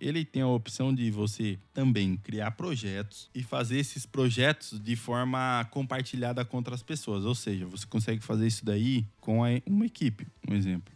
ele 0.00 0.24
tem 0.24 0.42
a 0.42 0.48
opção 0.48 0.94
de 0.94 1.10
você 1.10 1.58
também 1.74 2.16
criar 2.16 2.52
projetos 2.52 3.28
e 3.34 3.42
fazer 3.42 3.78
esses 3.78 4.06
projetos 4.06 4.80
de 4.80 4.96
forma 4.96 5.66
compartilhada 5.70 6.44
com 6.44 6.56
outras 6.56 6.82
pessoas. 6.82 7.24
Ou 7.24 7.34
seja, 7.34 7.66
você 7.66 7.86
consegue 7.86 8.22
fazer 8.22 8.46
isso 8.46 8.64
daí 8.64 9.04
com 9.20 9.42
uma 9.66 9.84
equipe, 9.84 10.26
um 10.48 10.54
exemplo. 10.54 10.92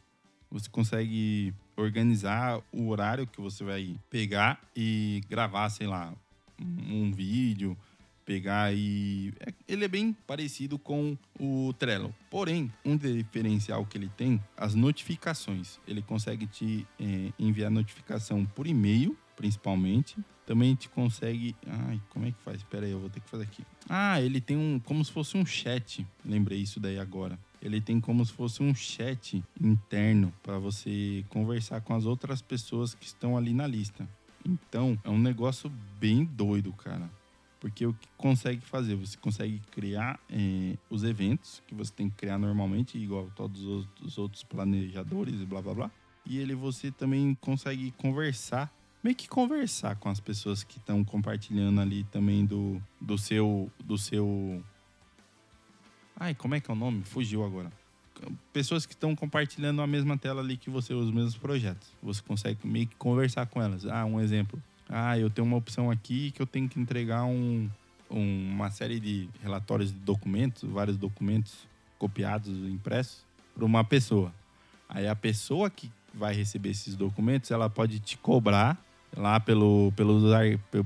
Você 0.55 0.69
consegue 0.71 1.53
organizar 1.77 2.63
o 2.71 2.89
horário 2.89 3.27
que 3.27 3.41
você 3.41 3.65
vai 3.65 3.97
pegar 4.09 4.63
e 4.77 5.21
gravar, 5.29 5.69
sei 5.69 5.89
lá, 5.89 6.15
um 6.89 7.11
vídeo, 7.11 7.77
pegar 8.25 8.73
e. 8.73 9.35
É, 9.41 9.53
ele 9.67 9.85
é 9.85 9.89
bem 9.89 10.13
parecido 10.25 10.79
com 10.79 11.19
o 11.41 11.75
Trello. 11.77 12.15
Porém, 12.31 12.73
um 12.85 12.97
diferencial 12.97 13.85
que 13.85 13.99
ele 13.99 14.09
tem, 14.17 14.41
as 14.57 14.77
notificações. 14.77 15.81
Ele 15.89 16.03
consegue 16.03 16.47
te 16.47 16.87
é, 17.01 17.33
enviar 17.37 17.69
notificação 17.69 18.47
por 18.47 18.69
e-mail, 18.69 19.19
principalmente. 19.35 20.17
Também 20.47 20.77
te 20.77 20.89
consegue. 20.89 21.57
Ai, 21.67 22.01
como 22.11 22.27
é 22.27 22.31
que 22.31 22.41
faz? 22.45 22.59
Espera 22.59 22.87
aí, 22.87 22.93
eu 22.93 23.01
vou 23.01 23.11
ter 23.11 23.19
que 23.19 23.29
fazer 23.29 23.43
aqui. 23.43 23.65
Ah, 23.89 24.23
ele 24.23 24.41
tem 24.41 24.57
um. 24.57 24.79
Como 24.79 25.05
se 25.05 25.11
fosse 25.11 25.37
um 25.37 25.45
chat. 25.45 26.07
Lembrei 26.25 26.61
isso 26.61 26.79
daí 26.79 27.01
agora. 27.01 27.37
Ele 27.65 27.81
tem 27.81 27.99
como 27.99 28.25
se 28.25 28.33
fosse 28.33 28.63
um 28.63 28.75
chat 28.75 29.43
interno 29.61 30.33
para 30.43 30.59
você 30.59 31.25
conversar 31.31 31.81
com 31.81 31.95
as 31.95 32.05
outras 32.05 32.43
pessoas 32.43 32.95
que 32.95 33.07
estão 33.07 33.37
ali 33.37 33.55
na 33.55 33.67
lista. 33.67 34.07
Então, 34.47 34.99
é 35.03 35.09
um 35.09 35.19
negócio 35.19 35.73
bem 35.99 36.25
doido, 36.25 36.73
cara. 36.75 37.11
Porque 37.65 37.87
o 37.87 37.95
que 37.95 38.07
consegue 38.19 38.61
fazer? 38.61 38.95
Você 38.97 39.17
consegue 39.17 39.59
criar 39.71 40.21
é, 40.29 40.77
os 40.91 41.03
eventos 41.03 41.63
que 41.67 41.75
você 41.75 41.91
tem 41.91 42.11
que 42.11 42.17
criar 42.17 42.37
normalmente, 42.37 42.99
igual 42.99 43.31
todos 43.35 43.63
os 44.03 44.19
outros 44.19 44.43
planejadores 44.43 45.41
e 45.41 45.47
blá 45.47 45.63
blá 45.63 45.73
blá. 45.73 45.91
E 46.27 46.37
ele 46.37 46.55
você 46.55 46.91
também 46.91 47.35
consegue 47.41 47.91
conversar, 47.93 48.71
meio 49.03 49.17
que 49.17 49.27
conversar 49.27 49.97
com 49.97 50.11
as 50.11 50.21
pessoas 50.21 50.63
que 50.63 50.77
estão 50.77 51.03
compartilhando 51.03 51.81
ali 51.81 52.05
também 52.05 52.45
do, 52.45 52.83
do 53.01 53.17
seu. 53.17 53.73
do 53.83 53.97
seu. 53.97 54.63
Ai, 56.19 56.35
como 56.35 56.55
é 56.55 56.61
que 56.61 56.71
é 56.71 56.75
o 56.75 56.77
nome? 56.77 57.03
Fugiu 57.05 57.45
agora. 57.45 57.73
Pessoas 58.53 58.87
que 58.87 58.95
estão 58.95 59.15
compartilhando 59.15 59.83
a 59.83 59.87
mesma 59.87 60.17
tela 60.17 60.41
ali 60.41 60.57
que 60.57 60.71
você, 60.71 60.95
os 60.95 61.11
mesmos 61.11 61.37
projetos. 61.37 61.89
Você 62.03 62.23
consegue 62.23 62.67
meio 62.67 62.87
que 62.87 62.97
conversar 62.97 63.47
com 63.47 63.61
elas. 63.61 63.85
Ah, 63.87 64.05
um 64.05 64.21
exemplo 64.21 64.63
ah, 64.89 65.19
eu 65.19 65.31
tenho 65.31 65.47
uma 65.47 65.57
opção 65.57 65.91
aqui 65.91 66.31
que 66.33 66.43
eu 66.43 66.47
tenho 66.47 66.69
que 66.69 66.79
entregar 66.79 67.25
um, 67.25 67.69
um, 68.11 68.51
uma 68.53 68.71
série 68.71 69.01
de 69.01 69.29
relatórios 69.43 69.93
de 69.93 69.99
documentos, 69.99 70.63
vários 70.71 70.97
documentos 70.97 71.67
copiados, 71.99 72.53
impressos, 72.69 73.25
para 73.55 73.65
uma 73.65 73.83
pessoa. 73.83 74.33
Aí 74.89 75.09
a 75.09 75.17
pessoa 75.17 75.71
que 75.71 75.91
vai 76.13 76.35
receber 76.35 76.71
esses 76.71 76.97
documentos, 76.97 77.51
ela 77.51 77.71
pode 77.71 77.99
te 77.99 78.17
cobrar 78.19 78.79
lá 79.17 79.41
pelo, 79.41 79.93
pelo 79.97 80.21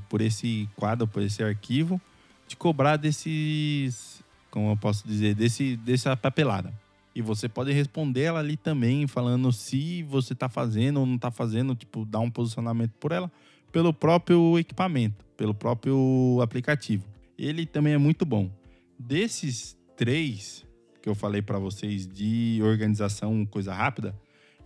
por 0.08 0.20
esse 0.20 0.68
quadro, 0.76 1.06
por 1.06 1.22
esse 1.22 1.42
arquivo, 1.42 2.00
te 2.46 2.56
cobrar 2.56 2.96
desses, 2.96 4.22
como 4.58 4.72
eu 4.72 4.76
posso 4.76 5.06
dizer, 5.06 5.34
desse 5.34 5.76
dessa 5.76 6.16
papelada. 6.16 6.72
E 7.14 7.22
você 7.22 7.48
pode 7.48 7.72
responder 7.72 8.22
ela 8.22 8.40
ali 8.40 8.56
também, 8.56 9.06
falando 9.06 9.52
se 9.52 10.02
você 10.02 10.32
está 10.32 10.48
fazendo 10.48 11.00
ou 11.00 11.06
não 11.06 11.14
está 11.14 11.30
fazendo, 11.30 11.74
tipo, 11.74 12.04
dar 12.04 12.20
um 12.20 12.30
posicionamento 12.30 12.92
por 12.98 13.12
ela 13.12 13.30
pelo 13.70 13.92
próprio 13.92 14.58
equipamento, 14.58 15.24
pelo 15.36 15.54
próprio 15.54 16.40
aplicativo. 16.42 17.04
Ele 17.38 17.66
também 17.66 17.92
é 17.92 17.98
muito 17.98 18.24
bom. 18.24 18.50
Desses 18.98 19.76
três 19.96 20.66
que 21.00 21.08
eu 21.08 21.14
falei 21.14 21.42
para 21.42 21.58
vocês 21.58 22.06
de 22.08 22.60
organização 22.62 23.46
coisa 23.46 23.72
rápida, 23.72 24.14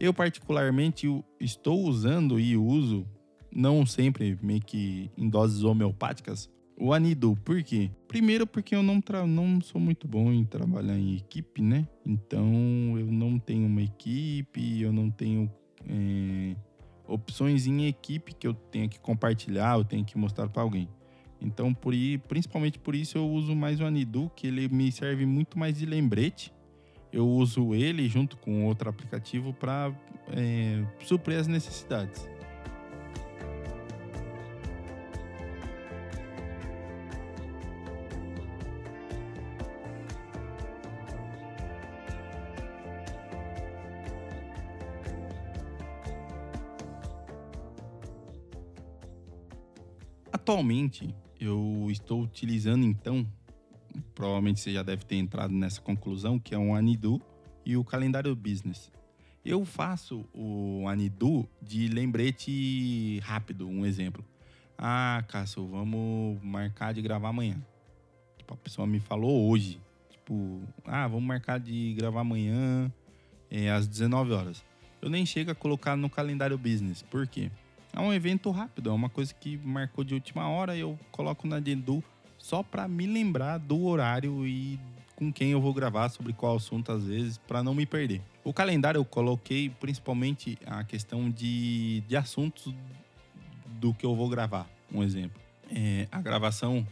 eu 0.00 0.14
particularmente 0.14 1.07
estou 1.38 1.85
usando 1.85 2.40
e 2.40 2.57
uso, 2.57 3.07
não 3.55 3.85
sempre 3.85 4.38
meio 4.42 4.61
que 4.61 5.11
em 5.16 5.28
doses 5.28 5.62
homeopáticas, 5.62 6.48
o 6.79 6.93
Anidu. 6.93 7.37
Por 7.45 7.63
quê? 7.63 7.91
Primeiro 8.09 8.47
porque 8.47 8.75
eu 8.75 8.83
não, 8.83 9.03
não 9.27 9.61
sou 9.61 9.81
muito 9.81 10.07
bom 10.07 10.33
em 10.33 10.45
trabalhar 10.45 10.99
em 10.99 11.17
equipe, 11.17 11.63
né? 11.63 11.87
Então 12.05 12.47
eu 12.99 13.07
não 13.07 13.39
tenho 13.39 13.67
uma 13.67 13.83
equipe, 13.83 14.81
eu 14.81 14.93
não 14.93 15.11
tenho 15.11 15.51
é, 15.89 16.57
opções 17.07 17.67
em 17.67 17.87
equipe 17.87 18.35
que 18.35 18.47
eu 18.47 18.55
tenho 18.55 18.89
que 18.89 18.99
compartilhar, 19.01 19.79
eu 19.79 19.85
tenho 19.85 20.05
que 20.05 20.17
mostrar 20.17 20.49
para 20.49 20.63
alguém. 20.63 20.89
Então, 21.41 21.75
por 21.75 21.93
principalmente 22.29 22.79
por 22.79 22.95
isso, 22.95 23.19
eu 23.19 23.29
uso 23.29 23.55
mais 23.55 23.81
o 23.81 23.85
Anidu, 23.85 24.31
que 24.37 24.47
ele 24.47 24.69
me 24.69 24.93
serve 24.93 25.27
muito 25.27 25.59
mais 25.59 25.77
de 25.77 25.85
lembrete. 25.85 26.53
Eu 27.13 27.29
uso 27.29 27.75
ele 27.75 28.09
junto 28.09 28.37
com 28.37 28.65
outro 28.65 28.89
aplicativo 28.89 29.53
para 29.53 29.93
é, 30.29 30.85
suprir 31.05 31.39
as 31.39 31.47
necessidades. 31.47 32.32
Atualmente, 50.33 51.14
eu 51.38 51.88
estou 51.90 52.23
utilizando 52.23 52.85
então, 52.85 53.27
provavelmente 54.14 54.61
você 54.61 54.73
já 54.73 54.83
deve 54.83 55.05
ter 55.05 55.16
entrado 55.16 55.53
nessa 55.53 55.81
conclusão, 55.81 56.38
que 56.38 56.55
é 56.55 56.59
um 56.59 56.75
Anidu 56.75 57.21
e 57.66 57.77
o 57.77 57.85
calendário 57.85 58.35
business. 58.35 58.90
Eu 59.45 59.64
faço 59.64 60.25
o 60.33 60.88
Anidu 60.88 61.47
de 61.61 61.87
lembrete 61.88 63.18
rápido, 63.25 63.68
um 63.68 63.85
exemplo. 63.85 64.25
Ah, 64.79 65.23
Cássio, 65.29 65.66
vamos 65.66 66.42
marcar 66.42 66.95
de 66.95 67.03
gravar 67.03 67.29
amanhã. 67.29 67.61
Tipo, 68.38 68.55
a 68.55 68.57
pessoa 68.57 68.87
me 68.87 69.01
falou 69.01 69.51
hoje. 69.51 69.81
Tipo, 70.11 70.62
ah, 70.87 71.07
vamos 71.07 71.25
marcar 71.25 71.61
de 71.61 71.92
gravar 71.95 72.21
amanhã 72.21 72.90
é, 73.51 73.71
às 73.71 73.87
19 73.87 74.33
horas. 74.33 74.64
Eu 75.01 75.11
nem 75.11 75.27
chego 75.27 75.51
a 75.51 75.55
colocar 75.55 75.97
no 75.97 76.09
calendário 76.09 76.57
business. 76.57 77.03
Por 77.03 77.27
quê? 77.27 77.51
É 77.94 78.00
um 78.00 78.12
evento 78.12 78.50
rápido, 78.50 78.88
é 78.88 78.92
uma 78.92 79.11
coisa 79.11 79.35
que 79.35 79.59
marcou 79.59 80.02
de 80.02 80.14
última 80.14 80.48
hora. 80.48 80.74
Eu 80.74 80.98
coloco 81.11 81.46
na 81.46 81.61
Dendu 81.61 82.02
só 82.38 82.62
para 82.62 82.88
me 82.88 83.07
lembrar 83.07 83.59
do 83.59 83.85
horário 83.85 84.46
e 84.46 84.81
com 85.14 85.31
quem 85.31 85.50
eu 85.50 85.61
vou 85.61 85.74
gravar, 85.74 86.09
sobre 86.09 86.33
qual 86.33 86.57
assunto 86.57 86.90
às 86.90 87.05
vezes, 87.05 87.37
para 87.37 87.62
não 87.62 87.74
me 87.74 87.85
perder. 87.85 88.22
O 88.42 88.52
calendário 88.52 88.98
eu 88.98 89.05
coloquei 89.05 89.68
principalmente 89.68 90.59
a 90.66 90.83
questão 90.85 91.31
de, 91.31 92.00
de 92.09 92.16
assuntos 92.16 92.74
do 93.78 93.92
que 93.92 94.07
eu 94.07 94.16
vou 94.16 94.28
gravar. 94.28 94.68
Um 94.90 95.02
exemplo. 95.02 95.40
É, 95.70 96.09
a 96.11 96.20
gravação 96.20 96.87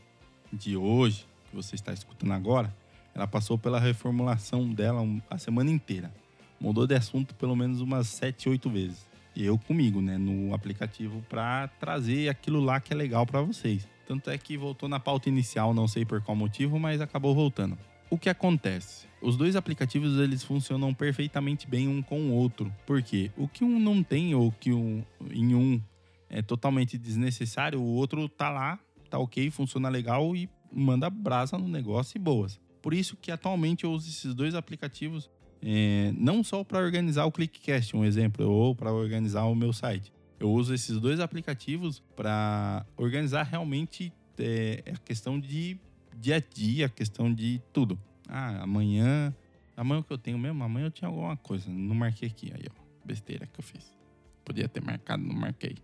de 0.52 0.76
hoje, 0.76 1.26
que 1.48 1.56
você 1.56 1.74
está 1.74 1.92
escutando 1.92 2.32
agora, 2.32 2.74
ela 3.14 3.26
passou 3.26 3.58
pela 3.58 3.80
reformulação 3.80 4.68
dela 4.68 5.02
a 5.30 5.38
semana 5.38 5.70
inteira. 5.70 6.12
Mudou 6.60 6.86
de 6.86 6.94
assunto 6.94 7.34
pelo 7.34 7.56
menos 7.56 7.80
umas 7.80 8.06
7, 8.08 8.50
8 8.50 8.70
vezes 8.70 9.09
eu 9.42 9.58
comigo, 9.58 10.00
né, 10.00 10.18
no 10.18 10.54
aplicativo 10.54 11.24
para 11.28 11.68
trazer 11.68 12.28
aquilo 12.28 12.60
lá 12.60 12.80
que 12.80 12.92
é 12.92 12.96
legal 12.96 13.26
para 13.26 13.42
vocês. 13.42 13.86
Tanto 14.06 14.30
é 14.30 14.36
que 14.36 14.56
voltou 14.56 14.88
na 14.88 14.98
pauta 14.98 15.28
inicial, 15.28 15.72
não 15.72 15.86
sei 15.86 16.04
por 16.04 16.20
qual 16.20 16.36
motivo, 16.36 16.78
mas 16.78 17.00
acabou 17.00 17.34
voltando. 17.34 17.78
O 18.10 18.18
que 18.18 18.28
acontece? 18.28 19.06
Os 19.22 19.36
dois 19.36 19.54
aplicativos 19.54 20.18
eles 20.18 20.42
funcionam 20.42 20.92
perfeitamente 20.92 21.68
bem 21.68 21.86
um 21.86 22.02
com 22.02 22.20
o 22.22 22.32
outro. 22.32 22.74
Porque 22.84 23.30
o 23.36 23.46
que 23.46 23.62
um 23.62 23.78
não 23.78 24.02
tem 24.02 24.34
ou 24.34 24.50
que 24.50 24.72
um, 24.72 25.04
em 25.30 25.54
um 25.54 25.80
é 26.28 26.42
totalmente 26.42 26.98
desnecessário, 26.98 27.80
o 27.80 27.94
outro 27.94 28.28
tá 28.28 28.50
lá, 28.50 28.80
tá 29.08 29.18
ok, 29.18 29.50
funciona 29.50 29.88
legal 29.88 30.34
e 30.34 30.48
manda 30.72 31.08
brasa 31.08 31.56
no 31.56 31.68
negócio 31.68 32.16
e 32.16 32.20
boas. 32.20 32.58
Por 32.82 32.94
isso 32.94 33.16
que 33.16 33.30
atualmente 33.30 33.84
eu 33.84 33.92
uso 33.92 34.08
esses 34.08 34.34
dois 34.34 34.54
aplicativos 34.54 35.30
é, 35.62 36.12
não 36.16 36.42
só 36.42 36.64
para 36.64 36.78
organizar 36.78 37.26
o 37.26 37.32
ClickCast, 37.32 37.94
um 37.96 38.04
exemplo, 38.04 38.48
ou 38.48 38.74
para 38.74 38.92
organizar 38.92 39.44
o 39.44 39.54
meu 39.54 39.72
site, 39.72 40.12
Eu 40.38 40.50
uso 40.50 40.72
esses 40.72 40.98
dois 40.98 41.20
aplicativos 41.20 42.02
para 42.16 42.86
organizar 42.96 43.42
realmente 43.42 44.10
é, 44.38 44.82
a 44.90 44.96
questão 44.96 45.38
de 45.38 45.78
dia 46.16 46.36
a 46.36 46.40
dia, 46.40 46.86
a 46.86 46.88
questão 46.88 47.32
de 47.32 47.60
tudo. 47.74 47.98
Ah, 48.26 48.62
amanhã. 48.62 49.34
Amanhã 49.76 50.02
que 50.02 50.10
eu 50.10 50.16
tenho 50.16 50.38
mesmo? 50.38 50.64
Amanhã 50.64 50.86
eu 50.86 50.90
tinha 50.90 51.08
alguma 51.08 51.36
coisa. 51.36 51.68
Não 51.68 51.94
marquei 51.94 52.26
aqui. 52.26 52.50
Aí, 52.54 52.64
ó. 52.70 52.82
Besteira 53.04 53.46
que 53.46 53.60
eu 53.60 53.62
fiz. 53.62 53.94
Podia 54.42 54.66
ter 54.66 54.82
marcado, 54.82 55.22
não 55.22 55.34
marquei. 55.34 55.76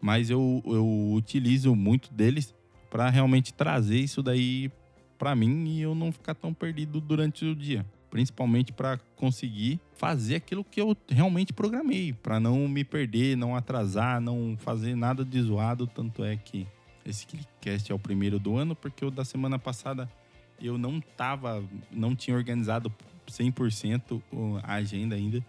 Mas 0.00 0.30
eu, 0.30 0.62
eu 0.64 1.12
utilizo 1.12 1.74
muito 1.74 2.12
deles 2.14 2.54
para 2.90 3.10
realmente 3.10 3.52
trazer 3.52 3.98
isso 3.98 4.22
daí 4.22 4.70
para 5.18 5.36
mim 5.36 5.68
e 5.68 5.82
eu 5.82 5.94
não 5.94 6.10
ficar 6.10 6.34
tão 6.34 6.54
perdido 6.54 6.98
durante 6.98 7.44
o 7.44 7.54
dia 7.54 7.84
principalmente 8.12 8.74
para 8.74 8.98
conseguir 9.16 9.80
fazer 9.94 10.34
aquilo 10.34 10.62
que 10.62 10.78
eu 10.78 10.94
realmente 11.08 11.50
programei, 11.50 12.12
para 12.12 12.38
não 12.38 12.68
me 12.68 12.84
perder, 12.84 13.38
não 13.38 13.56
atrasar, 13.56 14.20
não 14.20 14.54
fazer 14.58 14.94
nada 14.94 15.24
de 15.24 15.40
zoado. 15.40 15.86
Tanto 15.86 16.22
é 16.22 16.36
que 16.36 16.68
esse 17.06 17.26
Clickcast 17.26 17.90
é 17.90 17.94
o 17.94 17.98
primeiro 17.98 18.38
do 18.38 18.54
ano, 18.54 18.76
porque 18.76 19.02
o 19.02 19.10
da 19.10 19.24
semana 19.24 19.58
passada 19.58 20.12
eu 20.60 20.76
não 20.76 21.00
tava, 21.00 21.64
não 21.90 22.14
tinha 22.14 22.36
organizado 22.36 22.92
100% 23.26 24.20
a 24.62 24.74
agenda 24.74 25.14
ainda 25.14 25.42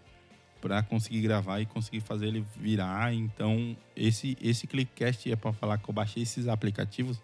para 0.58 0.82
conseguir 0.82 1.20
gravar 1.20 1.60
e 1.60 1.66
conseguir 1.66 2.00
fazer 2.00 2.28
ele 2.28 2.46
virar. 2.56 3.12
Então, 3.12 3.76
esse 3.94 4.38
esse 4.40 4.66
Clickcast 4.66 5.30
é 5.30 5.36
para 5.36 5.52
falar 5.52 5.76
que 5.76 5.90
eu 5.90 5.92
baixei 5.92 6.22
esses 6.22 6.48
aplicativos 6.48 7.20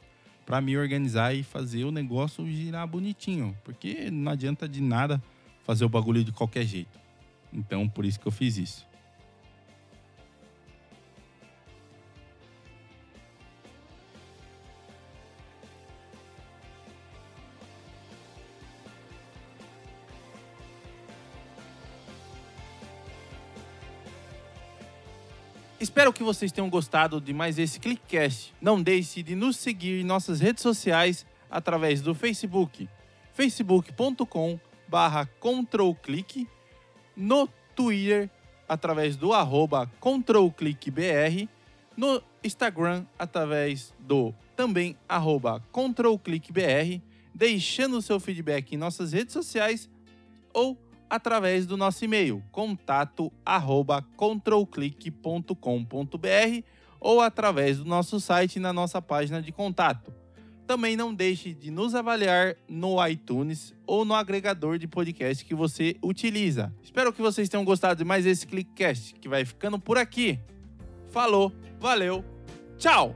para 0.50 0.60
me 0.60 0.76
organizar 0.76 1.32
e 1.32 1.44
fazer 1.44 1.84
o 1.84 1.92
negócio 1.92 2.44
girar 2.44 2.84
bonitinho, 2.84 3.56
porque 3.62 4.10
não 4.10 4.32
adianta 4.32 4.68
de 4.68 4.82
nada 4.82 5.22
fazer 5.62 5.84
o 5.84 5.88
bagulho 5.88 6.24
de 6.24 6.32
qualquer 6.32 6.66
jeito. 6.66 6.98
Então, 7.52 7.88
por 7.88 8.04
isso 8.04 8.18
que 8.18 8.26
eu 8.26 8.32
fiz 8.32 8.56
isso. 8.56 8.84
Espero 25.80 26.12
que 26.12 26.22
vocês 26.22 26.52
tenham 26.52 26.68
gostado 26.68 27.18
de 27.22 27.32
mais 27.32 27.58
esse 27.58 27.80
Clickcast. 27.80 28.54
Não 28.60 28.82
deixe 28.82 29.22
de 29.22 29.34
nos 29.34 29.56
seguir 29.56 30.02
em 30.02 30.04
nossas 30.04 30.38
redes 30.38 30.62
sociais 30.62 31.24
através 31.50 32.02
do 32.02 32.14
Facebook, 32.14 32.86
facebook.com 33.32 34.60
barra 34.86 35.24
controlclick, 35.40 36.46
no 37.16 37.48
Twitter 37.74 38.28
através 38.68 39.16
do 39.16 39.32
arroba 39.32 39.90
controlclickbr, 39.98 41.48
no 41.96 42.22
Instagram 42.44 43.06
através 43.18 43.94
do 43.98 44.34
também 44.54 44.94
arroba 45.08 45.64
controlclickbr, 45.72 47.00
deixando 47.34 48.02
seu 48.02 48.20
feedback 48.20 48.74
em 48.74 48.76
nossas 48.76 49.14
redes 49.14 49.32
sociais 49.32 49.88
ou 50.52 50.76
através 51.10 51.66
do 51.66 51.76
nosso 51.76 52.04
e-mail, 52.04 52.42
contato 52.52 53.32
arroba 53.44 54.00
controlclick.com.br 54.16 56.64
ou 57.00 57.20
através 57.20 57.78
do 57.78 57.84
nosso 57.84 58.20
site 58.20 58.60
na 58.60 58.72
nossa 58.72 59.02
página 59.02 59.42
de 59.42 59.50
contato. 59.50 60.14
Também 60.66 60.96
não 60.96 61.12
deixe 61.12 61.52
de 61.52 61.68
nos 61.68 61.96
avaliar 61.96 62.54
no 62.68 63.04
iTunes 63.04 63.74
ou 63.84 64.04
no 64.04 64.14
agregador 64.14 64.78
de 64.78 64.86
podcast 64.86 65.44
que 65.44 65.54
você 65.54 65.96
utiliza. 66.00 66.72
Espero 66.80 67.12
que 67.12 67.20
vocês 67.20 67.48
tenham 67.48 67.64
gostado 67.64 67.98
de 67.98 68.04
mais 68.04 68.24
esse 68.24 68.46
Clickcast, 68.46 69.14
que 69.14 69.28
vai 69.28 69.44
ficando 69.44 69.80
por 69.80 69.98
aqui. 69.98 70.38
Falou, 71.10 71.52
valeu, 71.80 72.24
tchau! 72.78 73.12